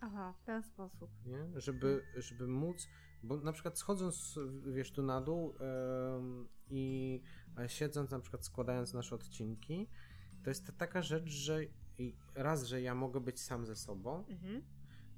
Aha, 0.00 0.34
w 0.38 0.42
ten 0.42 0.62
sposób. 0.62 1.10
Nie? 1.26 1.60
Żeby, 1.60 2.02
żeby 2.16 2.48
móc, 2.48 2.88
bo 3.22 3.36
na 3.36 3.52
przykład 3.52 3.78
schodząc, 3.78 4.38
wiesz, 4.66 4.92
tu 4.92 5.02
na 5.02 5.20
dół 5.20 5.54
yy, 5.54 6.46
i 6.70 7.22
siedząc, 7.66 8.10
na 8.10 8.20
przykład 8.20 8.44
składając 8.44 8.94
nasze 8.94 9.14
odcinki, 9.14 9.88
to 10.44 10.50
jest 10.50 10.72
taka 10.78 11.02
rzecz, 11.02 11.28
że 11.28 11.60
raz, 12.34 12.64
że 12.64 12.82
ja 12.82 12.94
mogę 12.94 13.20
być 13.20 13.40
sam 13.40 13.66
ze 13.66 13.76
sobą, 13.76 14.26
mhm. 14.26 14.62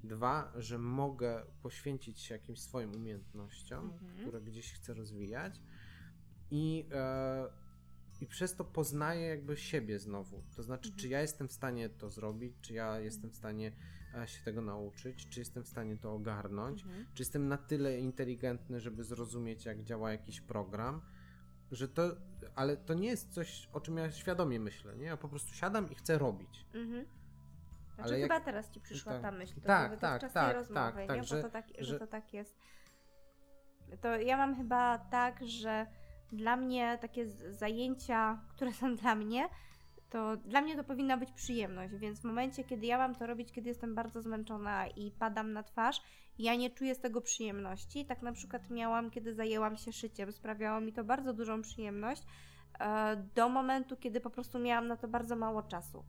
dwa, 0.03 0.53
że 0.55 0.77
mogę 0.77 1.45
poświęcić 1.61 2.19
się 2.19 2.35
jakimś 2.35 2.59
swoim 2.59 2.95
umiejętnościom, 2.95 3.91
mhm. 3.91 4.17
które 4.17 4.41
gdzieś 4.41 4.73
chcę 4.73 4.93
rozwijać 4.93 5.61
i, 6.51 6.87
e, 6.91 7.62
i 8.21 8.27
przez 8.27 8.55
to 8.55 8.63
poznaję 8.63 9.27
jakby 9.27 9.57
siebie 9.57 9.99
znowu. 9.99 10.43
To 10.55 10.63
znaczy, 10.63 10.89
mhm. 10.89 10.99
czy 10.99 11.07
ja 11.07 11.21
jestem 11.21 11.47
w 11.47 11.51
stanie 11.51 11.89
to 11.89 12.09
zrobić, 12.09 12.53
czy 12.61 12.73
ja 12.73 12.99
jestem 12.99 13.29
w 13.29 13.35
stanie 13.35 13.71
e, 14.15 14.27
się 14.27 14.43
tego 14.43 14.61
nauczyć, 14.61 15.29
czy 15.29 15.39
jestem 15.39 15.63
w 15.63 15.67
stanie 15.67 15.97
to 15.97 16.13
ogarnąć, 16.13 16.83
mhm. 16.83 17.05
czy 17.13 17.21
jestem 17.21 17.47
na 17.47 17.57
tyle 17.57 17.99
inteligentny, 17.99 18.79
żeby 18.79 19.03
zrozumieć, 19.03 19.65
jak 19.65 19.83
działa 19.83 20.11
jakiś 20.11 20.41
program, 20.41 21.01
że 21.71 21.87
to, 21.87 22.15
ale 22.55 22.77
to 22.77 22.93
nie 22.93 23.07
jest 23.07 23.33
coś, 23.33 23.69
o 23.73 23.81
czym 23.81 23.97
ja 23.97 24.11
świadomie 24.11 24.59
myślę, 24.59 24.95
nie? 24.95 25.05
Ja 25.05 25.17
po 25.17 25.29
prostu 25.29 25.53
siadam 25.53 25.91
i 25.91 25.95
chcę 25.95 26.17
robić. 26.17 26.65
Mhm. 26.73 27.05
Znaczy 27.95 28.09
ale 28.09 28.21
chyba 28.21 28.35
jak... 28.35 28.45
teraz 28.45 28.69
ci 28.69 28.81
przyszła 28.81 29.13
tak, 29.13 29.21
ta 29.21 29.31
myśl, 29.31 29.61
tak, 29.61 29.91
to 29.91 29.97
tak, 29.97 30.21
tak, 30.21 30.31
tak, 30.31 30.55
rozmowy, 30.55 31.07
tak, 31.07 31.07
tak, 31.07 31.23
że, 31.23 31.41
to 31.41 31.49
tak, 31.49 31.67
że... 31.77 31.83
że 31.83 31.99
to 31.99 32.07
tak 32.07 32.33
jest. 32.33 32.57
To 34.01 34.15
ja 34.15 34.37
mam 34.37 34.55
chyba 34.55 34.97
tak, 34.97 35.47
że 35.47 35.87
dla 36.31 36.55
mnie 36.55 36.97
takie 37.01 37.27
zajęcia, 37.49 38.41
które 38.49 38.73
są 38.73 38.95
dla 39.01 39.15
mnie, 39.15 39.49
to 40.09 40.37
dla 40.37 40.61
mnie 40.61 40.75
to 40.75 40.83
powinna 40.83 41.17
być 41.17 41.31
przyjemność, 41.31 41.95
więc 41.95 42.19
w 42.19 42.23
momencie, 42.23 42.63
kiedy 42.63 42.85
ja 42.85 42.97
mam 42.97 43.15
to 43.15 43.27
robić, 43.27 43.51
kiedy 43.51 43.69
jestem 43.69 43.95
bardzo 43.95 44.21
zmęczona 44.21 44.87
i 44.87 45.11
padam 45.11 45.53
na 45.53 45.63
twarz, 45.63 46.01
ja 46.39 46.55
nie 46.55 46.69
czuję 46.69 46.95
z 46.95 46.99
tego 46.99 47.21
przyjemności. 47.21 48.05
Tak 48.05 48.21
na 48.21 48.31
przykład 48.31 48.69
miałam, 48.69 49.11
kiedy 49.11 49.33
zajęłam 49.33 49.77
się 49.77 49.93
szyciem, 49.93 50.31
sprawiało 50.31 50.81
mi 50.81 50.93
to 50.93 51.03
bardzo 51.03 51.33
dużą 51.33 51.61
przyjemność, 51.61 52.23
e, 52.79 53.15
do 53.35 53.49
momentu, 53.49 53.97
kiedy 53.97 54.21
po 54.21 54.29
prostu 54.29 54.59
miałam 54.59 54.87
na 54.87 54.97
to 54.97 55.07
bardzo 55.07 55.35
mało 55.35 55.63
czasu. 55.63 56.03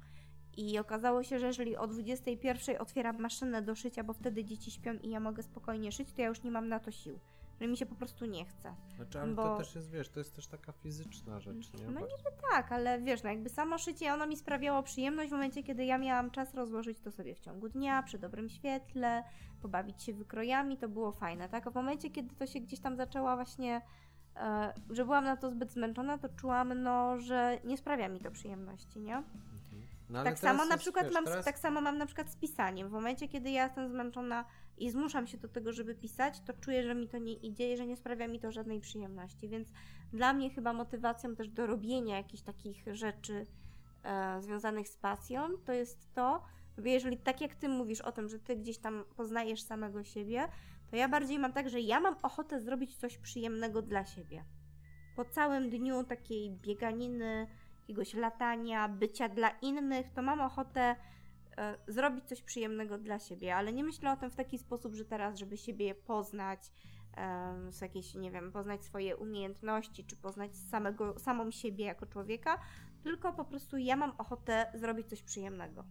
I 0.57 0.79
okazało 0.79 1.22
się, 1.22 1.38
że 1.38 1.46
jeżeli 1.46 1.77
o 1.77 1.87
21 1.87 2.77
otwieram 2.81 3.18
maszynę 3.18 3.62
do 3.62 3.74
szycia, 3.74 4.05
bo 4.05 4.12
wtedy 4.12 4.44
dzieci 4.44 4.70
śpią 4.70 4.94
i 4.94 5.11
ja 5.11 5.20
mogę 5.20 5.42
spokojnie 5.42 5.92
szyć, 5.92 6.12
to 6.12 6.22
ja 6.22 6.29
już 6.29 6.42
nie 6.42 6.50
mam 6.50 6.68
na 6.68 6.81
to 6.81 6.90
sił 6.90 7.18
że 7.61 7.67
mi 7.67 7.77
się 7.77 7.87
po 7.87 7.95
prostu 7.95 8.27
nie 8.27 8.45
chce. 8.45 8.75
Znaczy, 8.97 9.21
ale 9.21 9.35
bo... 9.35 9.43
to 9.43 9.57
też 9.57 9.75
jest, 9.75 9.90
wiesz, 9.90 10.09
to 10.09 10.21
jest 10.21 10.37
też 10.37 10.47
taka 10.47 10.73
fizyczna 10.73 11.40
rzecz, 11.40 11.73
nie? 11.73 11.87
No 11.87 12.01
niby 12.01 12.31
tak, 12.51 12.73
ale 12.73 13.01
wiesz, 13.01 13.23
no 13.23 13.31
jakby 13.31 13.49
samo 13.49 13.79
szycie, 13.79 14.14
ono 14.14 14.27
mi 14.27 14.37
sprawiało 14.37 14.83
przyjemność 14.83 15.29
w 15.29 15.33
momencie, 15.33 15.62
kiedy 15.62 15.85
ja 15.85 15.99
miałam 15.99 16.31
czas 16.31 16.55
rozłożyć 16.55 17.01
to 17.01 17.11
sobie 17.11 17.35
w 17.35 17.40
ciągu 17.40 17.69
dnia, 17.69 18.03
przy 18.03 18.19
dobrym 18.19 18.49
świetle, 18.49 19.25
pobawić 19.62 20.03
się 20.03 20.14
wykrojami, 20.14 20.77
to 20.77 20.88
było 20.88 21.12
fajne, 21.12 21.49
tak? 21.49 21.67
A 21.67 21.71
w 21.71 21.75
momencie, 21.75 22.11
kiedy 22.11 22.35
to 22.35 22.47
się 22.47 22.61
gdzieś 22.61 22.81
tam 22.81 22.97
zaczęła 22.97 23.37
właśnie, 23.37 23.83
e, 24.37 24.75
że 24.90 25.05
byłam 25.05 25.25
na 25.25 25.37
to 25.37 25.51
zbyt 25.51 25.73
zmęczona, 25.73 26.19
to 26.19 26.29
czułam, 26.29 26.83
no, 26.83 27.19
że 27.19 27.59
nie 27.64 27.77
sprawia 27.77 28.09
mi 28.09 28.21
to 28.21 28.31
przyjemności, 28.31 29.01
nie? 29.01 29.23
No, 30.11 30.25
tak 30.25 30.38
samo 30.38 30.64
na 30.64 30.77
przykład 30.77 31.05
wiesz, 31.05 31.14
mam, 31.14 31.25
teraz... 31.25 31.45
tak 31.45 31.59
samo 31.59 31.81
mam 31.81 31.99
na 31.99 32.07
przykład 32.07 32.31
z 32.31 32.37
pisaniem. 32.37 32.88
W 32.88 32.93
momencie, 32.93 33.29
kiedy 33.29 33.51
ja 33.51 33.64
jestem 33.64 33.88
zmęczona 33.88 34.45
i 34.79 34.91
zmuszam 34.91 35.27
się 35.27 35.39
do 35.39 35.49
tego, 35.49 35.73
żeby 35.73 35.95
pisać, 35.95 36.41
to 36.41 36.53
czuję, 36.53 36.83
że 36.83 36.95
mi 36.95 37.09
to 37.09 37.19
nie 37.19 37.33
idzie 37.33 37.73
i 37.73 37.77
że 37.77 37.87
nie 37.87 37.97
sprawia 37.97 38.29
mi 38.29 38.41
to 38.41 38.53
żadnej 38.53 38.81
przyjemności. 38.81 39.49
Więc 39.49 39.73
dla 40.13 40.33
mnie 40.33 40.51
chyba 40.51 40.73
motywacją 40.73 41.37
też 41.37 41.49
do 41.49 41.67
robienia 41.67 42.17
jakichś 42.17 42.43
takich 42.43 42.85
rzeczy 42.93 43.47
e, 44.05 44.43
związanych 44.43 44.89
z 44.89 44.97
pasją 44.97 45.49
to 45.65 45.73
jest 45.73 46.15
to, 46.15 46.43
jeżeli 46.85 47.17
tak 47.17 47.41
jak 47.41 47.55
ty 47.55 47.69
mówisz 47.69 48.01
o 48.01 48.13
tym, 48.13 48.29
że 48.29 48.39
ty 48.39 48.57
gdzieś 48.57 48.79
tam 48.79 49.05
poznajesz 49.17 49.63
samego 49.63 50.05
siebie, 50.05 50.49
to 50.91 50.97
ja 50.97 51.09
bardziej 51.09 51.39
mam 51.39 51.53
tak, 51.53 51.69
że 51.69 51.81
ja 51.81 52.01
mam 52.01 52.17
ochotę 52.23 52.61
zrobić 52.61 52.97
coś 52.97 53.19
przyjemnego 53.19 53.83
dla 53.83 54.05
siebie. 54.05 54.45
Po 55.17 55.25
całym 55.25 55.71
dniu 55.71 56.05
takiej 56.05 56.51
bieganiny, 56.51 57.47
jakiegoś 57.81 58.15
latania, 58.15 58.89
bycia 58.89 59.29
dla 59.29 59.51
innych, 59.51 60.11
to 60.11 60.23
mam 60.23 60.41
ochotę 60.41 60.97
zrobić 61.88 62.25
coś 62.25 62.43
przyjemnego 62.43 62.99
dla 62.99 63.19
siebie, 63.19 63.57
ale 63.57 63.73
nie 63.73 63.85
myślę 63.85 64.12
o 64.12 64.17
tym 64.17 64.31
w 64.31 64.37
taki 64.37 64.59
sposób, 64.59 64.95
że 64.95 65.05
teraz, 65.05 65.38
żeby 65.38 65.57
siebie 65.57 65.95
poznać, 65.95 66.71
z 67.71 67.81
jakieś, 67.81 68.14
nie 68.14 68.31
wiem, 68.31 68.53
poznać 68.53 68.85
swoje 68.85 69.17
umiejętności, 69.17 70.05
czy 70.05 70.17
poznać 70.17 70.57
samego, 70.57 71.19
samą 71.19 71.51
siebie 71.51 71.85
jako 71.85 72.07
człowieka, 72.07 72.59
tylko 73.03 73.33
po 73.33 73.45
prostu 73.45 73.77
ja 73.77 73.97
mam 73.97 74.11
ochotę 74.19 74.73
zrobić 74.75 75.07
coś 75.09 75.23
przyjemnego. 75.23 75.85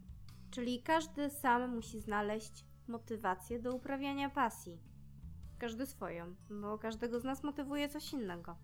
Czyli 0.51 0.83
każdy 0.83 1.29
sam 1.29 1.75
musi 1.75 1.99
znaleźć 1.99 2.65
motywację 2.87 3.59
do 3.59 3.75
uprawiania 3.75 4.29
pasji. 4.29 4.79
Każdy 5.59 5.85
swoją, 5.85 6.35
bo 6.49 6.77
każdego 6.77 7.19
z 7.19 7.23
nas 7.23 7.43
motywuje 7.43 7.89
coś 7.89 8.13
innego. 8.13 8.55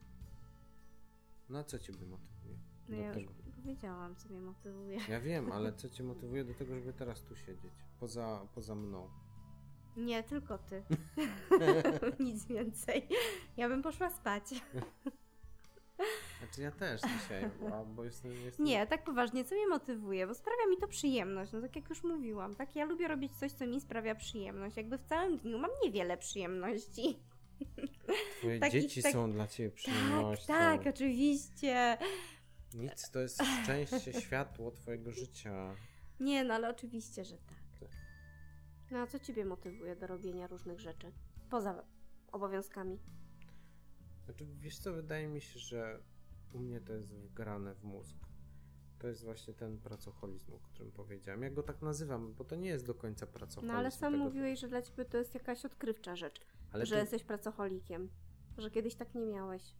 No 1.49 1.63
co 1.63 1.79
ciebie 1.79 2.05
motywuje? 2.07 2.57
No 2.89 2.97
ja 2.97 3.11
powiedziałam, 3.59 4.15
co 4.15 4.29
mnie 4.29 4.41
motywuje. 4.41 4.99
Ja 5.09 5.19
wiem, 5.19 5.51
ale 5.51 5.73
co 5.79 5.89
cię 5.89 6.03
motywuje 6.03 6.43
do 6.43 6.53
tego, 6.53 6.75
żeby 6.75 6.93
teraz 6.93 7.21
tu 7.21 7.35
siedzieć? 7.35 7.73
Poza, 7.99 8.47
poza 8.55 8.75
mną. 8.75 9.09
Nie, 9.97 10.23
tylko 10.23 10.57
ty. 10.57 10.83
Nic 12.19 12.45
więcej. 12.45 13.07
Ja 13.57 13.69
bym 13.69 13.81
poszła 13.81 14.09
spać. 14.09 14.43
Znaczy 16.39 16.61
ja 16.61 16.71
też 16.71 17.01
dzisiaj, 17.01 17.49
bo 17.95 18.03
jestem, 18.03 18.31
jestem... 18.31 18.65
Nie, 18.65 18.87
tak 18.87 19.03
poważnie, 19.03 19.45
co 19.45 19.55
mnie 19.55 19.67
motywuje, 19.67 20.27
bo 20.27 20.33
sprawia 20.33 20.67
mi 20.69 20.77
to 20.77 20.87
przyjemność, 20.87 21.51
no 21.51 21.61
tak 21.61 21.75
jak 21.75 21.89
już 21.89 22.03
mówiłam, 22.03 22.55
tak? 22.55 22.75
Ja 22.75 22.85
lubię 22.85 23.07
robić 23.07 23.31
coś, 23.35 23.51
co 23.51 23.67
mi 23.67 23.81
sprawia 23.81 24.15
przyjemność. 24.15 24.77
Jakby 24.77 24.97
w 24.97 25.03
całym 25.03 25.37
dniu 25.37 25.57
mam 25.59 25.71
niewiele 25.83 26.17
przyjemności. 26.17 27.19
Twoje 28.39 28.59
Takich, 28.59 28.81
dzieci 28.81 29.03
tak... 29.03 29.13
są 29.13 29.31
dla 29.31 29.47
ciebie 29.47 29.71
przyjemnością. 29.71 30.47
Tak, 30.47 30.83
tak, 30.83 30.95
oczywiście. 30.95 31.97
Nic, 32.73 33.09
to 33.11 33.19
jest 33.19 33.41
szczęście, 33.63 34.13
światło 34.21 34.71
twojego 34.71 35.11
życia. 35.11 35.75
Nie, 36.19 36.43
no 36.43 36.53
ale 36.53 36.69
oczywiście, 36.69 37.25
że 37.25 37.37
tak. 37.37 37.59
No 38.91 38.99
a 38.99 39.07
co 39.07 39.19
ciebie 39.19 39.45
motywuje 39.45 39.95
do 39.95 40.07
robienia 40.07 40.47
różnych 40.47 40.79
rzeczy? 40.79 41.11
Poza 41.49 41.83
obowiązkami. 42.31 42.99
Znaczy, 44.25 44.45
wiesz 44.45 44.77
co, 44.77 44.93
wydaje 44.93 45.27
mi 45.27 45.41
się, 45.41 45.59
że 45.59 45.99
u 46.53 46.59
mnie 46.59 46.81
to 46.81 46.93
jest 46.93 47.15
wgrane 47.15 47.75
w 47.75 47.83
mózg. 47.83 48.17
To 48.99 49.07
jest 49.07 49.23
właśnie 49.23 49.53
ten 49.53 49.77
pracoholizm, 49.77 50.53
o 50.53 50.59
którym 50.59 50.91
powiedziałem. 50.91 51.43
Ja 51.43 51.49
go 51.49 51.63
tak 51.63 51.81
nazywam, 51.81 52.33
bo 52.33 52.43
to 52.43 52.55
nie 52.55 52.69
jest 52.69 52.85
do 52.85 52.93
końca 52.93 53.27
pracoholizm. 53.27 53.73
No 53.73 53.79
ale 53.79 53.91
sam 53.91 54.17
mówiłeś, 54.17 54.59
że 54.59 54.67
dla 54.67 54.81
ciebie 54.81 55.05
to 55.05 55.17
jest 55.17 55.33
jakaś 55.33 55.65
odkrywcza 55.65 56.15
rzecz, 56.15 56.41
ale 56.71 56.85
że 56.85 56.95
ty... 56.95 57.01
jesteś 57.01 57.23
pracocholikiem, 57.23 58.09
że 58.57 58.71
kiedyś 58.71 58.95
tak 58.95 59.15
nie 59.15 59.25
miałeś. 59.25 59.75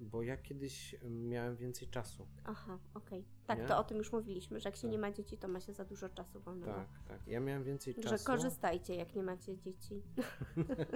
Bo 0.00 0.22
ja 0.22 0.36
kiedyś 0.36 0.96
miałem 1.10 1.56
więcej 1.56 1.88
czasu. 1.88 2.26
Aha, 2.44 2.78
okej. 2.94 3.20
Okay. 3.20 3.46
Tak, 3.46 3.58
nie? 3.58 3.66
to 3.66 3.78
o 3.78 3.84
tym 3.84 3.98
już 3.98 4.12
mówiliśmy, 4.12 4.60
że 4.60 4.68
jak 4.68 4.76
się 4.76 4.82
tak. 4.82 4.90
nie 4.90 4.98
ma 4.98 5.12
dzieci, 5.12 5.38
to 5.38 5.48
ma 5.48 5.60
się 5.60 5.72
za 5.72 5.84
dużo 5.84 6.08
czasu 6.08 6.40
wolnego. 6.40 6.72
Tak, 6.72 6.88
tak. 7.08 7.26
Ja 7.26 7.40
miałem 7.40 7.64
więcej 7.64 7.94
czasu. 7.94 8.08
Że 8.08 8.24
korzystajcie, 8.24 8.94
jak 8.94 9.14
nie 9.14 9.22
macie 9.22 9.58
dzieci. 9.58 10.02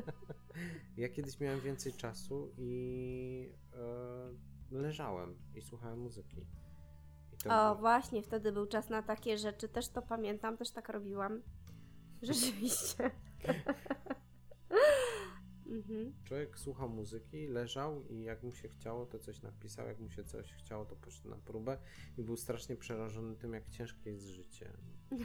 ja 0.96 1.08
kiedyś 1.08 1.40
miałem 1.40 1.60
więcej 1.60 1.92
czasu 1.92 2.50
i 2.58 3.52
e, 3.72 4.78
leżałem 4.78 5.38
i 5.54 5.62
słuchałem 5.62 5.98
muzyki. 5.98 6.46
I 7.44 7.48
o, 7.48 7.48
było... 7.48 7.74
właśnie, 7.74 8.22
wtedy 8.22 8.52
był 8.52 8.66
czas 8.66 8.88
na 8.88 9.02
takie 9.02 9.38
rzeczy. 9.38 9.68
Też 9.68 9.88
to 9.88 10.02
pamiętam, 10.02 10.56
też 10.56 10.70
tak 10.70 10.88
robiłam. 10.88 11.42
Rzeczywiście. 12.22 13.10
Mhm. 15.74 16.12
Człowiek 16.24 16.58
słuchał 16.58 16.88
muzyki, 16.88 17.46
leżał 17.46 18.08
i 18.08 18.22
jak 18.22 18.42
mu 18.42 18.52
się 18.52 18.68
chciało, 18.68 19.06
to 19.06 19.18
coś 19.18 19.42
napisał, 19.42 19.87
jak 19.87 19.98
mu 19.98 20.10
się 20.10 20.24
coś 20.24 20.52
chciało, 20.52 20.84
to 20.84 20.96
poszedł 20.96 21.28
na 21.28 21.37
próbę 21.37 21.78
i 22.18 22.22
był 22.22 22.37
strasznie 22.37 22.76
przerażony 22.76 23.37
tym, 23.37 23.52
jak 23.52 23.68
ciężkie 23.68 24.10
jest 24.10 24.26
życie. 24.26 24.72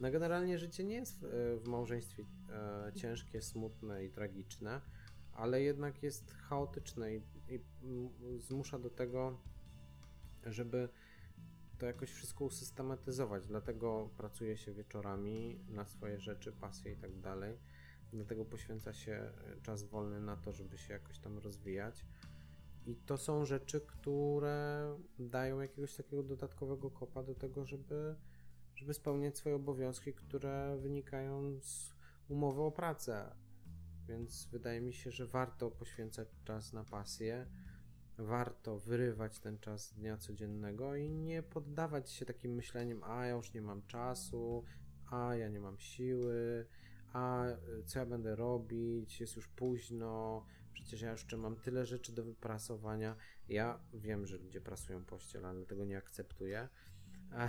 no 0.00 0.10
generalnie 0.10 0.58
życie 0.58 0.84
nie 0.84 0.94
jest 0.94 1.20
w, 1.20 1.60
w 1.64 1.68
małżeństwie 1.68 2.24
e, 2.50 2.92
ciężkie, 2.94 3.42
smutne 3.42 4.04
i 4.04 4.10
tragiczne, 4.10 4.80
ale 5.32 5.62
jednak 5.62 6.02
jest 6.02 6.34
chaotyczne 6.34 7.14
i, 7.14 7.20
i 7.48 7.60
zmusza 8.38 8.78
do 8.78 8.90
tego, 8.90 9.38
żeby 10.46 10.88
to 11.78 11.86
jakoś 11.86 12.10
wszystko 12.10 12.44
usystematyzować. 12.44 13.46
Dlatego 13.46 14.10
pracuje 14.16 14.56
się 14.56 14.72
wieczorami 14.72 15.58
na 15.68 15.86
swoje 15.86 16.20
rzeczy, 16.20 16.52
pasje 16.52 16.92
i 16.92 16.96
tak 16.96 17.20
dalej 17.20 17.58
Dlatego 18.12 18.44
poświęca 18.44 18.92
się 18.92 19.12
e, 19.12 19.32
czas 19.62 19.82
wolny 19.82 20.20
na 20.20 20.36
to, 20.36 20.52
żeby 20.52 20.78
się 20.78 20.92
jakoś 20.92 21.18
tam 21.18 21.38
rozwijać. 21.38 22.04
I 22.86 22.96
to 22.96 23.16
są 23.16 23.44
rzeczy, 23.44 23.80
które 23.80 24.96
dają 25.18 25.60
jakiegoś 25.60 25.96
takiego 25.96 26.22
dodatkowego 26.22 26.90
kopa 26.90 27.22
do 27.22 27.34
tego, 27.34 27.64
żeby, 27.64 28.16
żeby 28.76 28.94
spełniać 28.94 29.38
swoje 29.38 29.54
obowiązki, 29.54 30.12
które 30.14 30.76
wynikają 30.78 31.60
z 31.60 31.94
umowy 32.28 32.62
o 32.62 32.70
pracę. 32.70 33.36
Więc 34.06 34.46
wydaje 34.46 34.80
mi 34.80 34.94
się, 34.94 35.10
że 35.10 35.26
warto 35.26 35.70
poświęcać 35.70 36.28
czas 36.44 36.72
na 36.72 36.84
pasję, 36.84 37.46
warto 38.18 38.78
wyrywać 38.78 39.40
ten 39.40 39.58
czas 39.58 39.94
dnia 39.94 40.16
codziennego 40.16 40.96
i 40.96 41.10
nie 41.10 41.42
poddawać 41.42 42.10
się 42.10 42.26
takim 42.26 42.54
myśleniem, 42.54 43.04
a 43.04 43.26
ja 43.26 43.36
już 43.36 43.54
nie 43.54 43.62
mam 43.62 43.82
czasu, 43.86 44.64
a 45.10 45.34
ja 45.34 45.48
nie 45.48 45.60
mam 45.60 45.78
siły, 45.78 46.66
a 47.12 47.44
e, 47.44 47.56
co 47.86 47.98
ja 47.98 48.06
będę 48.06 48.36
robić, 48.36 49.20
jest 49.20 49.36
już 49.36 49.48
późno, 49.48 50.44
przecież 50.72 51.00
ja 51.00 51.12
jeszcze 51.12 51.36
mam 51.36 51.56
tyle 51.56 51.86
rzeczy 51.86 52.12
do 52.12 52.24
wyprasowania. 52.24 53.16
Ja 53.48 53.80
wiem, 53.94 54.26
że 54.26 54.38
ludzie 54.38 54.60
prasują 54.60 55.04
pościel, 55.04 55.46
ale 55.46 55.66
tego 55.66 55.84
nie 55.84 55.98
akceptuję. 55.98 56.68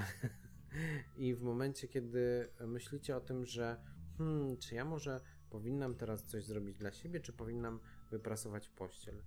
I 1.17 1.35
w 1.35 1.41
momencie, 1.41 1.87
kiedy 1.87 2.49
myślicie 2.59 3.17
o 3.17 3.21
tym, 3.21 3.45
że 3.45 3.77
hmm, 4.17 4.57
czy 4.57 4.75
ja 4.75 4.85
może 4.85 5.21
powinnam 5.49 5.95
teraz 5.95 6.23
coś 6.23 6.45
zrobić 6.45 6.77
dla 6.77 6.91
siebie, 6.91 7.19
czy 7.19 7.33
powinnam 7.33 7.79
wyprasować 8.11 8.69
pościel? 8.69 9.23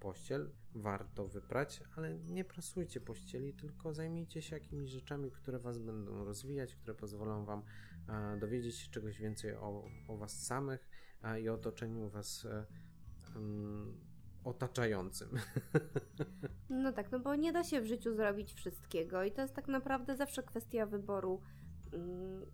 Pościel 0.00 0.50
warto 0.74 1.26
wyprać, 1.26 1.82
ale 1.96 2.14
nie 2.14 2.44
prasujcie 2.44 3.00
pościeli, 3.00 3.54
tylko 3.54 3.94
zajmijcie 3.94 4.42
się 4.42 4.56
jakimiś 4.56 4.90
rzeczami, 4.90 5.30
które 5.30 5.58
Was 5.58 5.78
będą 5.78 6.24
rozwijać, 6.24 6.74
które 6.74 6.94
pozwolą 6.94 7.44
Wam 7.44 7.62
dowiedzieć 8.40 8.76
się 8.76 8.90
czegoś 8.90 9.18
więcej 9.18 9.54
o, 9.54 9.84
o 10.08 10.16
Was 10.16 10.46
samych 10.46 10.88
i 11.42 11.48
o 11.48 11.54
otoczeniu 11.54 12.08
Was 12.08 12.46
um, 13.34 14.00
otaczającym. 14.44 15.28
No 16.68 16.92
tak, 16.92 17.12
no 17.12 17.20
bo 17.20 17.34
nie 17.34 17.52
da 17.52 17.64
się 17.64 17.80
w 17.80 17.86
życiu 17.86 18.14
zrobić 18.14 18.52
wszystkiego 18.52 19.24
i 19.24 19.32
to 19.32 19.42
jest 19.42 19.54
tak 19.54 19.68
naprawdę 19.68 20.16
zawsze 20.16 20.42
kwestia 20.42 20.86
wyboru, 20.86 21.40
um, 21.92 22.46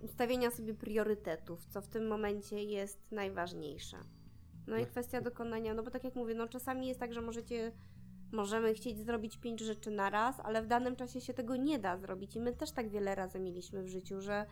ustawienia 0.00 0.50
sobie 0.50 0.74
priorytetów, 0.74 1.66
co 1.66 1.80
w 1.80 1.88
tym 1.88 2.08
momencie 2.08 2.64
jest 2.64 3.12
najważniejsze. 3.12 3.96
No 4.66 4.76
i 4.76 4.80
tak. 4.80 4.90
kwestia 4.90 5.20
dokonania, 5.20 5.74
no 5.74 5.82
bo 5.82 5.90
tak 5.90 6.04
jak 6.04 6.14
mówię, 6.14 6.34
no 6.34 6.48
czasami 6.48 6.86
jest 6.86 7.00
tak, 7.00 7.12
że 7.12 7.20
możecie 7.20 7.72
możemy 8.32 8.74
chcieć 8.74 8.98
zrobić 8.98 9.38
pięć 9.38 9.60
rzeczy 9.60 9.90
na 9.90 10.10
raz, 10.10 10.40
ale 10.40 10.62
w 10.62 10.66
danym 10.66 10.96
czasie 10.96 11.20
się 11.20 11.34
tego 11.34 11.56
nie 11.56 11.78
da 11.78 11.96
zrobić 11.96 12.36
i 12.36 12.40
my 12.40 12.52
też 12.52 12.72
tak 12.72 12.88
wiele 12.88 13.14
razy 13.14 13.40
mieliśmy 13.40 13.82
w 13.82 13.88
życiu, 13.88 14.20
że 14.20 14.32
E, 14.32 14.46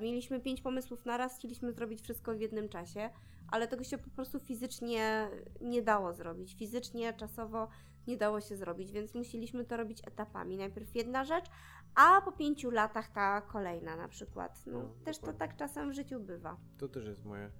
mieliśmy 0.00 0.40
pięć 0.40 0.60
pomysłów 0.60 1.06
na 1.06 1.16
raz, 1.16 1.38
chcieliśmy 1.38 1.72
zrobić 1.72 2.00
wszystko 2.00 2.34
w 2.34 2.40
jednym 2.40 2.68
czasie, 2.68 3.10
ale 3.48 3.68
tego 3.68 3.84
się 3.84 3.98
po 3.98 4.10
prostu 4.10 4.40
fizycznie 4.40 5.28
nie 5.60 5.82
dało 5.82 6.12
zrobić. 6.12 6.54
Fizycznie, 6.54 7.12
czasowo 7.12 7.68
nie 8.06 8.16
dało 8.16 8.40
się 8.40 8.56
zrobić, 8.56 8.92
więc 8.92 9.14
musieliśmy 9.14 9.64
to 9.64 9.76
robić 9.76 10.02
etapami. 10.06 10.56
Najpierw 10.56 10.94
jedna 10.94 11.24
rzecz, 11.24 11.46
a 11.94 12.20
po 12.20 12.32
pięciu 12.32 12.70
latach 12.70 13.12
ta 13.12 13.40
kolejna 13.40 13.96
na 13.96 14.08
przykład. 14.08 14.66
No, 14.66 14.72
no 14.72 14.88
też 15.04 15.16
dokładnie. 15.16 15.38
to 15.38 15.46
tak 15.46 15.56
czasem 15.56 15.90
w 15.90 15.94
życiu 15.94 16.20
bywa. 16.20 16.56
To 16.78 16.88
też 16.88 17.06
jest 17.06 17.24
moje 17.24 17.50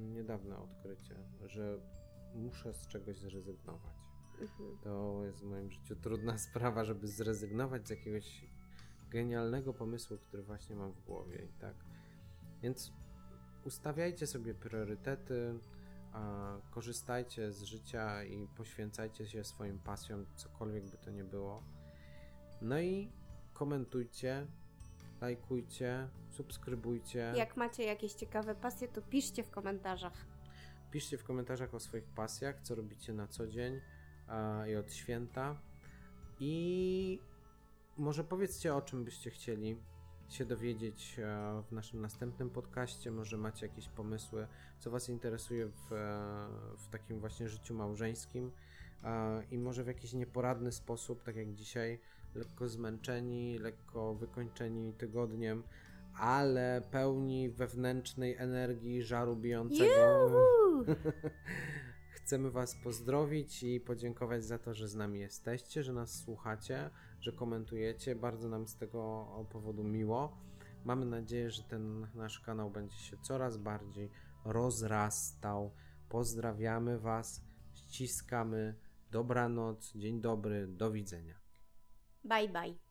niedawne 0.00 0.58
odkrycie, 0.58 1.14
że 1.46 1.78
muszę 2.34 2.74
z 2.74 2.86
czegoś 2.86 3.16
zrezygnować. 3.16 3.94
Mhm. 4.40 4.78
To 4.82 5.24
jest 5.24 5.40
w 5.40 5.46
moim 5.46 5.70
życiu 5.70 5.96
trudna 5.96 6.38
sprawa, 6.48 6.84
żeby 6.84 7.06
zrezygnować 7.06 7.86
z 7.86 7.90
jakiegoś 7.90 8.44
genialnego 9.10 9.74
pomysłu, 9.74 10.18
który 10.18 10.42
właśnie 10.42 10.76
mam 10.76 10.92
w 10.92 11.00
głowie 11.00 11.44
i 11.44 11.60
tak. 11.60 11.74
Więc 12.62 12.92
ustawiajcie 13.64 14.26
sobie 14.26 14.54
priorytety, 14.54 15.58
korzystajcie 16.70 17.52
z 17.52 17.62
życia 17.62 18.24
i 18.24 18.48
poświęcajcie 18.56 19.26
się 19.26 19.44
swoim 19.44 19.78
pasjom, 19.78 20.26
cokolwiek 20.36 20.84
by 20.90 20.96
to 20.96 21.10
nie 21.10 21.24
było. 21.24 21.62
No 22.62 22.80
i 22.80 23.12
komentujcie, 23.52 24.46
lajkujcie, 25.20 26.08
subskrybujcie. 26.30 27.32
Jak 27.36 27.56
macie 27.56 27.84
jakieś 27.84 28.12
ciekawe 28.12 28.54
pasje, 28.54 28.88
to 28.88 29.02
piszcie 29.02 29.42
w 29.42 29.50
komentarzach. 29.50 30.26
Piszcie 30.90 31.18
w 31.18 31.24
komentarzach 31.24 31.74
o 31.74 31.80
swoich 31.80 32.04
pasjach, 32.04 32.60
co 32.62 32.74
robicie 32.74 33.12
na 33.12 33.26
co 33.26 33.46
dzień 33.46 33.80
i 34.68 34.76
od 34.76 34.92
święta. 34.92 35.56
I 36.40 37.20
może 38.00 38.24
powiedzcie, 38.24 38.74
o 38.74 38.82
czym 38.82 39.04
byście 39.04 39.30
chcieli 39.30 39.76
się 40.28 40.44
dowiedzieć 40.44 41.16
e, 41.18 41.62
w 41.68 41.72
naszym 41.72 42.00
następnym 42.00 42.50
podcaście. 42.50 43.10
Może 43.10 43.36
macie 43.36 43.66
jakieś 43.66 43.88
pomysły, 43.88 44.46
co 44.78 44.90
Was 44.90 45.08
interesuje 45.08 45.66
w, 45.66 45.92
e, 45.92 45.96
w 46.76 46.88
takim 46.88 47.20
właśnie 47.20 47.48
życiu 47.48 47.74
małżeńskim 47.74 48.52
e, 49.04 49.42
i 49.50 49.58
może 49.58 49.84
w 49.84 49.86
jakiś 49.86 50.12
nieporadny 50.12 50.72
sposób, 50.72 51.22
tak 51.22 51.36
jak 51.36 51.54
dzisiaj, 51.54 52.00
lekko 52.34 52.68
zmęczeni, 52.68 53.58
lekko 53.58 54.14
wykończeni 54.14 54.92
tygodniem, 54.92 55.62
ale 56.14 56.82
pełni 56.90 57.50
wewnętrznej 57.50 58.36
energii 58.36 59.02
żaru 59.02 59.36
bijącego. 59.36 60.30
Chcemy 62.10 62.50
Was 62.50 62.74
pozdrowić 62.74 63.62
i 63.62 63.80
podziękować 63.80 64.44
za 64.44 64.58
to, 64.58 64.74
że 64.74 64.88
z 64.88 64.94
nami 64.94 65.20
jesteście, 65.20 65.82
że 65.82 65.92
nas 65.92 66.22
słuchacie, 66.24 66.90
że 67.20 67.32
komentujecie. 67.32 68.14
Bardzo 68.14 68.48
nam 68.48 68.66
z 68.66 68.76
tego 68.76 69.26
powodu 69.52 69.84
miło. 69.84 70.36
Mamy 70.84 71.06
nadzieję, 71.06 71.50
że 71.50 71.62
ten 71.62 72.06
nasz 72.14 72.40
kanał 72.40 72.70
będzie 72.70 72.96
się 72.96 73.16
coraz 73.22 73.56
bardziej 73.56 74.10
rozrastał. 74.44 75.72
Pozdrawiamy 76.08 76.98
Was, 76.98 77.42
ściskamy. 77.72 78.74
Dobranoc, 79.10 79.92
dzień 79.94 80.20
dobry, 80.20 80.66
do 80.66 80.90
widzenia. 80.90 81.34
Bye 82.24 82.48
bye. 82.48 82.89